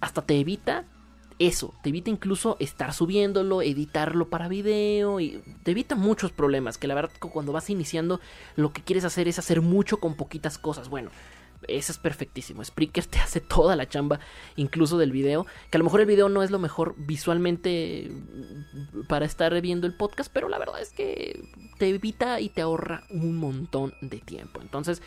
hasta 0.00 0.22
te 0.22 0.38
evita 0.38 0.84
eso, 1.40 1.74
te 1.82 1.88
evita 1.88 2.10
incluso 2.10 2.56
estar 2.60 2.92
subiéndolo, 2.92 3.62
editarlo 3.62 4.28
para 4.28 4.46
video 4.46 5.20
y 5.20 5.42
te 5.62 5.70
evita 5.70 5.94
muchos 5.94 6.32
problemas, 6.32 6.76
que 6.76 6.86
la 6.86 6.94
verdad 6.94 7.10
cuando 7.18 7.52
vas 7.52 7.70
iniciando 7.70 8.20
lo 8.56 8.74
que 8.74 8.82
quieres 8.82 9.06
hacer 9.06 9.26
es 9.26 9.38
hacer 9.38 9.62
mucho 9.62 10.00
con 10.00 10.16
poquitas 10.16 10.58
cosas. 10.58 10.90
Bueno, 10.90 11.10
eso 11.68 11.92
es 11.92 11.98
perfectísimo. 11.98 12.64
Spreaker 12.64 13.06
te 13.06 13.18
hace 13.18 13.40
toda 13.40 13.76
la 13.76 13.88
chamba, 13.88 14.20
incluso 14.56 14.98
del 14.98 15.12
video. 15.12 15.46
Que 15.70 15.76
a 15.76 15.80
lo 15.80 15.84
mejor 15.84 16.00
el 16.00 16.06
video 16.06 16.28
no 16.28 16.42
es 16.42 16.50
lo 16.50 16.58
mejor 16.58 16.94
visualmente 16.96 18.10
para 19.08 19.26
estar 19.26 19.58
viendo 19.60 19.86
el 19.86 19.94
podcast, 19.94 20.30
pero 20.32 20.48
la 20.48 20.58
verdad 20.58 20.80
es 20.80 20.90
que 20.90 21.42
te 21.78 21.88
evita 21.88 22.40
y 22.40 22.48
te 22.48 22.62
ahorra 22.62 23.04
un 23.10 23.36
montón 23.36 23.94
de 24.00 24.18
tiempo. 24.18 24.60
Entonces, 24.60 25.02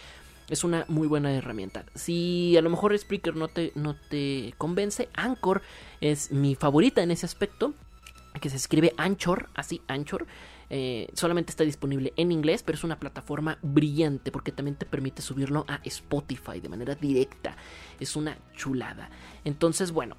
es 0.50 0.64
una 0.64 0.86
muy 0.88 1.08
buena 1.08 1.34
herramienta. 1.34 1.86
Si 1.96 2.56
a 2.58 2.62
lo 2.62 2.70
mejor 2.70 2.98
Spreaker 2.98 3.36
no 3.36 3.48
te, 3.48 3.72
no 3.76 3.96
te 3.96 4.54
convence, 4.58 5.10
Anchor 5.14 5.62
es 6.02 6.32
mi 6.32 6.56
favorita 6.56 7.02
en 7.02 7.12
ese 7.12 7.26
aspecto. 7.26 7.74
Que 8.44 8.50
se 8.50 8.58
escribe 8.58 8.94
Anchor, 8.98 9.48
así 9.56 9.82
Anchor. 9.88 10.28
Eh, 10.70 11.08
solamente 11.14 11.52
está 11.52 11.64
disponible 11.64 12.12
en 12.18 12.30
inglés, 12.30 12.62
pero 12.62 12.78
es 12.78 12.84
una 12.84 13.00
plataforma 13.00 13.58
brillante 13.62 14.34
porque 14.34 14.52
también 14.52 14.76
te 14.76 14.86
permite 14.86 15.22
subirlo 15.22 15.64
a 15.70 15.80
Spotify 15.86 16.60
de 16.60 16.68
manera 16.68 16.94
directa. 16.94 17.56
Es 18.02 18.18
una 18.18 18.38
chulada. 18.54 19.10
Entonces, 19.46 19.94
bueno, 19.94 20.18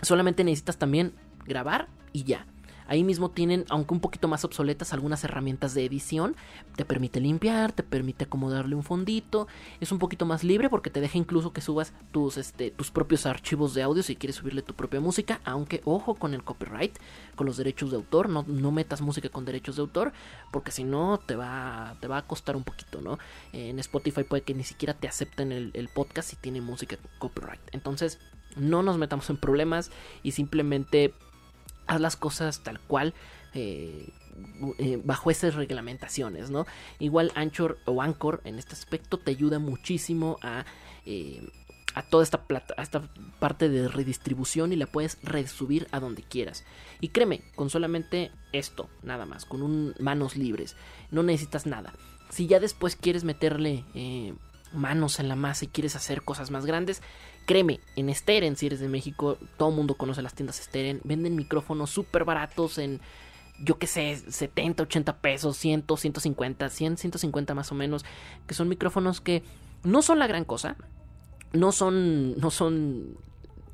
solamente 0.00 0.42
necesitas 0.42 0.78
también 0.78 1.12
grabar 1.44 1.88
y 2.14 2.24
ya. 2.24 2.46
Ahí 2.86 3.02
mismo 3.04 3.30
tienen, 3.30 3.64
aunque 3.68 3.94
un 3.94 4.00
poquito 4.00 4.28
más 4.28 4.44
obsoletas, 4.44 4.92
algunas 4.92 5.24
herramientas 5.24 5.74
de 5.74 5.84
edición. 5.84 6.36
Te 6.76 6.84
permite 6.84 7.20
limpiar, 7.20 7.72
te 7.72 7.82
permite 7.82 8.24
acomodarle 8.24 8.74
un 8.74 8.82
fondito. 8.82 9.46
Es 9.80 9.92
un 9.92 9.98
poquito 9.98 10.26
más 10.26 10.44
libre 10.44 10.68
porque 10.68 10.90
te 10.90 11.00
deja 11.00 11.18
incluso 11.18 11.52
que 11.52 11.60
subas 11.60 11.92
tus, 12.12 12.36
este, 12.36 12.70
tus 12.70 12.90
propios 12.90 13.26
archivos 13.26 13.74
de 13.74 13.82
audio 13.82 14.02
si 14.02 14.16
quieres 14.16 14.36
subirle 14.36 14.62
tu 14.62 14.74
propia 14.74 15.00
música. 15.00 15.40
Aunque 15.44 15.80
ojo 15.84 16.14
con 16.14 16.34
el 16.34 16.44
copyright, 16.44 16.98
con 17.36 17.46
los 17.46 17.56
derechos 17.56 17.90
de 17.90 17.96
autor. 17.96 18.28
No, 18.28 18.44
no 18.46 18.70
metas 18.70 19.00
música 19.00 19.28
con 19.28 19.44
derechos 19.44 19.76
de 19.76 19.82
autor 19.82 20.12
porque 20.52 20.70
si 20.70 20.84
no 20.84 21.18
te 21.18 21.36
va, 21.36 21.96
te 22.00 22.08
va 22.08 22.18
a 22.18 22.26
costar 22.26 22.56
un 22.56 22.64
poquito, 22.64 23.00
¿no? 23.00 23.18
En 23.52 23.78
Spotify 23.78 24.24
puede 24.24 24.42
que 24.42 24.54
ni 24.54 24.64
siquiera 24.64 24.94
te 24.94 25.08
acepten 25.08 25.52
el, 25.52 25.70
el 25.74 25.88
podcast 25.88 26.30
si 26.30 26.36
tiene 26.36 26.60
música 26.60 26.96
copyright. 27.18 27.60
Entonces 27.72 28.18
no 28.56 28.82
nos 28.82 28.98
metamos 28.98 29.28
en 29.30 29.36
problemas 29.36 29.90
y 30.22 30.32
simplemente 30.32 31.14
haz 31.86 32.00
las 32.00 32.16
cosas 32.16 32.62
tal 32.62 32.80
cual. 32.80 33.14
Eh, 33.54 34.08
eh, 34.78 35.00
bajo 35.04 35.30
esas 35.30 35.54
reglamentaciones, 35.54 36.50
¿no? 36.50 36.66
Igual 36.98 37.30
Anchor 37.36 37.78
o 37.84 38.02
Anchor 38.02 38.40
en 38.44 38.58
este 38.58 38.72
aspecto 38.72 39.18
te 39.18 39.30
ayuda 39.30 39.60
muchísimo 39.60 40.38
a, 40.42 40.64
eh, 41.06 41.48
a 41.94 42.02
toda 42.02 42.24
esta, 42.24 42.42
plata, 42.48 42.74
a 42.76 42.82
esta 42.82 43.08
parte 43.38 43.68
de 43.68 43.86
redistribución 43.86 44.72
y 44.72 44.76
la 44.76 44.86
puedes 44.86 45.18
resubir 45.22 45.86
a 45.92 46.00
donde 46.00 46.24
quieras. 46.24 46.64
Y 47.00 47.10
créeme, 47.10 47.42
con 47.54 47.70
solamente 47.70 48.32
esto, 48.52 48.90
nada 49.04 49.24
más, 49.24 49.44
con 49.44 49.62
un 49.62 49.94
manos 50.00 50.36
libres, 50.36 50.74
no 51.12 51.22
necesitas 51.22 51.64
nada. 51.64 51.92
Si 52.30 52.48
ya 52.48 52.58
después 52.58 52.96
quieres 52.96 53.22
meterle 53.22 53.84
manos 54.72 55.20
en 55.20 55.28
la 55.28 55.36
masa 55.36 55.64
y 55.64 55.68
quieres 55.68 55.94
hacer 55.94 56.22
cosas 56.22 56.50
más 56.50 56.66
grandes, 56.66 57.02
créeme, 57.46 57.80
en 57.96 58.14
Steren, 58.14 58.56
si 58.56 58.66
eres 58.66 58.80
de 58.80 58.88
México, 58.88 59.38
todo 59.56 59.70
el 59.70 59.76
mundo 59.76 59.94
conoce 59.94 60.22
las 60.22 60.34
tiendas 60.34 60.56
Steren, 60.56 61.00
venden 61.04 61.36
micrófonos 61.36 61.90
súper 61.90 62.24
baratos 62.24 62.78
en, 62.78 63.00
yo 63.58 63.78
qué 63.78 63.86
sé, 63.86 64.16
70, 64.16 64.82
80 64.84 65.16
pesos, 65.18 65.56
100, 65.56 65.84
150, 65.96 66.68
100, 66.68 66.96
150 66.96 67.54
más 67.54 67.72
o 67.72 67.74
menos, 67.74 68.04
que 68.46 68.54
son 68.54 68.68
micrófonos 68.68 69.20
que 69.20 69.42
no 69.82 70.02
son 70.02 70.18
la 70.18 70.26
gran 70.26 70.44
cosa, 70.44 70.76
no 71.52 71.72
son, 71.72 72.38
no 72.38 72.50
son 72.50 73.16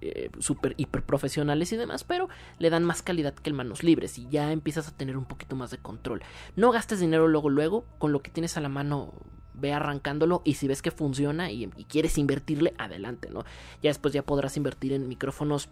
eh, 0.02 0.30
super 0.38 0.74
hiper 0.76 1.02
profesionales 1.02 1.72
y 1.72 1.76
demás, 1.76 2.04
pero 2.04 2.28
le 2.58 2.70
dan 2.70 2.84
más 2.84 3.02
calidad 3.02 3.34
que 3.34 3.50
el 3.50 3.54
manos 3.54 3.82
libres 3.82 4.18
y 4.18 4.28
ya 4.28 4.50
empiezas 4.50 4.88
a 4.88 4.92
tener 4.92 5.16
un 5.16 5.26
poquito 5.26 5.56
más 5.56 5.70
de 5.70 5.78
control. 5.78 6.22
No 6.56 6.72
gastes 6.72 7.00
dinero 7.00 7.28
luego, 7.28 7.50
luego, 7.50 7.84
con 7.98 8.10
lo 8.12 8.22
que 8.22 8.30
tienes 8.30 8.56
a 8.56 8.60
la 8.60 8.68
mano 8.68 9.12
ve 9.60 9.72
arrancándolo 9.72 10.42
y 10.44 10.54
si 10.54 10.68
ves 10.68 10.82
que 10.82 10.90
funciona 10.90 11.50
y, 11.50 11.68
quieres 11.88 12.18
invertirle, 12.18 12.74
adelante, 12.78 13.30
¿no? 13.30 13.44
Ya 13.82 13.90
después 13.90 14.14
ya 14.14 14.22
podrás 14.22 14.56
invertir 14.56 14.92
en 14.92 15.08
micrófonos 15.08 15.68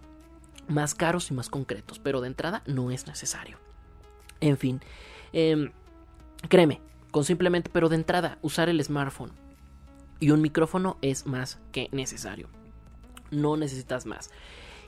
más 0.68 0.94
caros 0.94 1.30
y 1.30 1.34
más 1.34 1.48
concretos, 1.48 1.98
pero 1.98 2.20
de 2.20 2.28
entrada 2.28 2.62
no 2.66 2.90
es 2.90 3.06
necesario. 3.06 3.58
En 4.40 4.56
fin, 4.56 4.80
em, 5.32 5.72
créeme, 6.48 6.80
con 7.10 7.24
simplemente, 7.24 7.70
pero 7.72 7.88
de 7.88 7.96
entrada, 7.96 8.38
usar 8.42 8.68
el 8.68 8.82
smartphone 8.84 9.32
y 10.20 10.30
un 10.30 10.42
micrófono 10.42 10.98
es 11.02 11.26
más 11.26 11.58
que 11.72 11.88
necesario. 11.92 12.48
No 13.30 13.56
necesitas 13.56 14.06
más. 14.06 14.30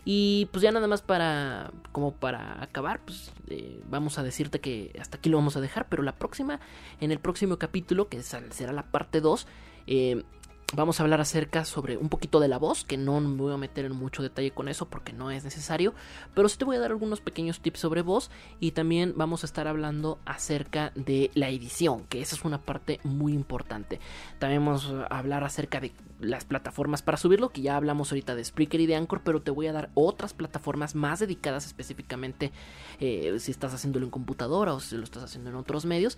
Y 0.04 0.48
pues 0.52 0.62
ya 0.62 0.72
nada 0.72 0.86
más 0.86 1.02
para, 1.02 1.72
como 1.92 2.12
para 2.12 2.62
acabar, 2.62 3.00
pues 3.04 3.32
eh, 3.48 3.82
vamos 3.88 4.18
a 4.18 4.22
decirte 4.22 4.60
que 4.60 4.96
hasta 5.00 5.18
aquí 5.18 5.28
lo 5.28 5.36
vamos 5.36 5.56
a 5.56 5.60
dejar, 5.60 5.88
pero 5.88 6.02
la 6.02 6.16
próxima, 6.16 6.60
en 7.00 7.12
el 7.12 7.18
próximo 7.18 7.58
capítulo, 7.58 8.08
que 8.08 8.22
será 8.22 8.72
la 8.72 8.84
parte 8.84 9.20
2, 9.20 9.46
eh, 9.86 10.22
Vamos 10.72 11.00
a 11.00 11.02
hablar 11.02 11.20
acerca 11.20 11.64
sobre 11.64 11.96
un 11.96 12.08
poquito 12.08 12.38
de 12.38 12.46
la 12.46 12.56
voz, 12.56 12.84
que 12.84 12.96
no 12.96 13.20
me 13.20 13.36
voy 13.36 13.52
a 13.52 13.56
meter 13.56 13.86
en 13.86 13.92
mucho 13.92 14.22
detalle 14.22 14.52
con 14.52 14.68
eso 14.68 14.86
porque 14.86 15.12
no 15.12 15.32
es 15.32 15.42
necesario, 15.42 15.94
pero 16.32 16.48
sí 16.48 16.58
te 16.58 16.64
voy 16.64 16.76
a 16.76 16.78
dar 16.78 16.92
algunos 16.92 17.20
pequeños 17.20 17.58
tips 17.58 17.80
sobre 17.80 18.02
voz 18.02 18.30
y 18.60 18.70
también 18.70 19.14
vamos 19.16 19.42
a 19.42 19.46
estar 19.46 19.66
hablando 19.66 20.20
acerca 20.26 20.92
de 20.94 21.32
la 21.34 21.48
edición, 21.48 22.04
que 22.04 22.20
esa 22.20 22.36
es 22.36 22.44
una 22.44 22.62
parte 22.62 23.00
muy 23.02 23.32
importante. 23.32 23.98
También 24.38 24.64
vamos 24.64 24.86
a 24.86 25.06
hablar 25.06 25.42
acerca 25.42 25.80
de 25.80 25.92
las 26.20 26.44
plataformas 26.44 27.02
para 27.02 27.16
subirlo, 27.16 27.48
que 27.48 27.62
ya 27.62 27.76
hablamos 27.76 28.12
ahorita 28.12 28.36
de 28.36 28.44
Spreaker 28.44 28.80
y 28.80 28.86
de 28.86 28.94
Anchor, 28.94 29.22
pero 29.24 29.42
te 29.42 29.50
voy 29.50 29.66
a 29.66 29.72
dar 29.72 29.90
otras 29.94 30.34
plataformas 30.34 30.94
más 30.94 31.18
dedicadas 31.18 31.66
específicamente 31.66 32.52
eh, 33.00 33.34
si 33.40 33.50
estás 33.50 33.74
haciéndolo 33.74 34.04
en 34.04 34.12
computadora 34.12 34.72
o 34.74 34.78
si 34.78 34.96
lo 34.96 35.02
estás 35.02 35.24
haciendo 35.24 35.50
en 35.50 35.56
otros 35.56 35.84
medios. 35.84 36.16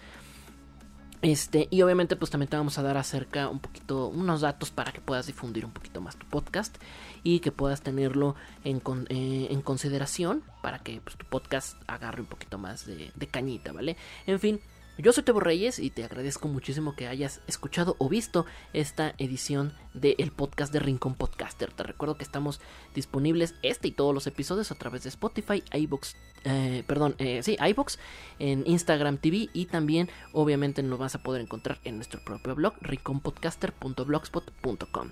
Este, 1.23 1.69
y 1.71 1.83
obviamente 1.83 2.17
pues 2.17 2.33
también 2.33 2.49
te 2.49 2.57
vamos 2.57 2.79
a 2.79 2.83
dar 2.83 2.97
acerca 2.97 3.49
un 3.49 3.61
poquito, 3.61 4.09
unos 4.09 4.41
datos 4.41 4.73
para 4.73 4.91
que 4.91 5.01
puedas 5.01 5.27
difundir 5.27 5.65
un 5.65 5.71
poquito 5.71 6.01
más 6.01 6.17
tu 6.17 6.27
podcast 6.27 6.77
y 7.23 7.39
que 7.39 7.53
puedas 7.53 7.81
tenerlo 7.81 8.35
en, 8.65 8.83
eh, 9.09 9.47
en 9.51 9.63
consideración 9.63 10.43
para 10.63 10.81
que 10.81 11.01
pues, 11.01 11.17
tu 11.17 11.25
podcast 11.27 11.81
agarre 11.87 12.23
un 12.23 12.27
poquito 12.27 12.59
más 12.59 12.87
de, 12.87 13.13
de 13.15 13.27
cañita, 13.29 13.71
¿vale? 13.71 13.97
En 14.27 14.41
fin, 14.41 14.61
yo 15.03 15.13
soy 15.13 15.25
Tebo 15.25 15.41
Reyes 15.41 15.81
y 15.81 15.91
te 15.91 16.05
agradezco 16.05 16.47
muchísimo 16.47 16.95
que 16.95 17.09
hayas 17.09 17.41
escuchado 17.49 17.97
o 17.99 18.09
visto 18.09 18.47
esta 18.73 19.17
edición 19.19 19.73
del 19.95 20.31
podcast 20.31 20.73
de 20.73 20.79
Rincón 20.79 21.17
Podcaster. 21.17 21.73
Te 21.73 21.83
recuerdo 21.83 22.17
que 22.17 22.23
estamos 22.23 22.61
disponibles 22.95 23.57
este 23.63 23.89
y 23.89 23.91
todos 23.91 24.15
los 24.15 24.29
episodios 24.29 24.71
a 24.71 24.77
través 24.77 25.03
de 25.03 25.09
Spotify, 25.09 25.65
iBox, 25.73 26.15
eh, 26.45 26.85
perdón, 26.87 27.17
eh, 27.19 27.43
sí, 27.43 27.57
iBox, 27.59 27.99
en 28.39 28.63
Instagram 28.65 29.19
TV 29.19 29.49
y 29.53 29.67
también 29.67 30.09
obviamente 30.33 30.85
nos 30.85 31.01
vas 31.01 31.17
a 31.17 31.23
poder 31.23 31.43
encontrar 31.43 31.81
en 31.83 31.97
nuestro 31.97 32.21
propio 32.25 32.55
blog, 32.55 32.75
rinconpodcaster.blogspot.com. 32.81 35.11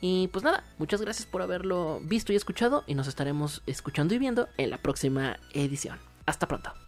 Y 0.00 0.28
pues 0.28 0.44
nada, 0.44 0.62
muchas 0.78 1.02
gracias 1.02 1.26
por 1.26 1.42
haberlo 1.42 2.00
visto 2.04 2.32
y 2.32 2.36
escuchado 2.36 2.84
y 2.86 2.94
nos 2.94 3.08
estaremos 3.08 3.64
escuchando 3.66 4.14
y 4.14 4.18
viendo 4.18 4.48
en 4.56 4.70
la 4.70 4.78
próxima 4.78 5.40
edición. 5.52 5.98
Hasta 6.26 6.46
pronto. 6.46 6.81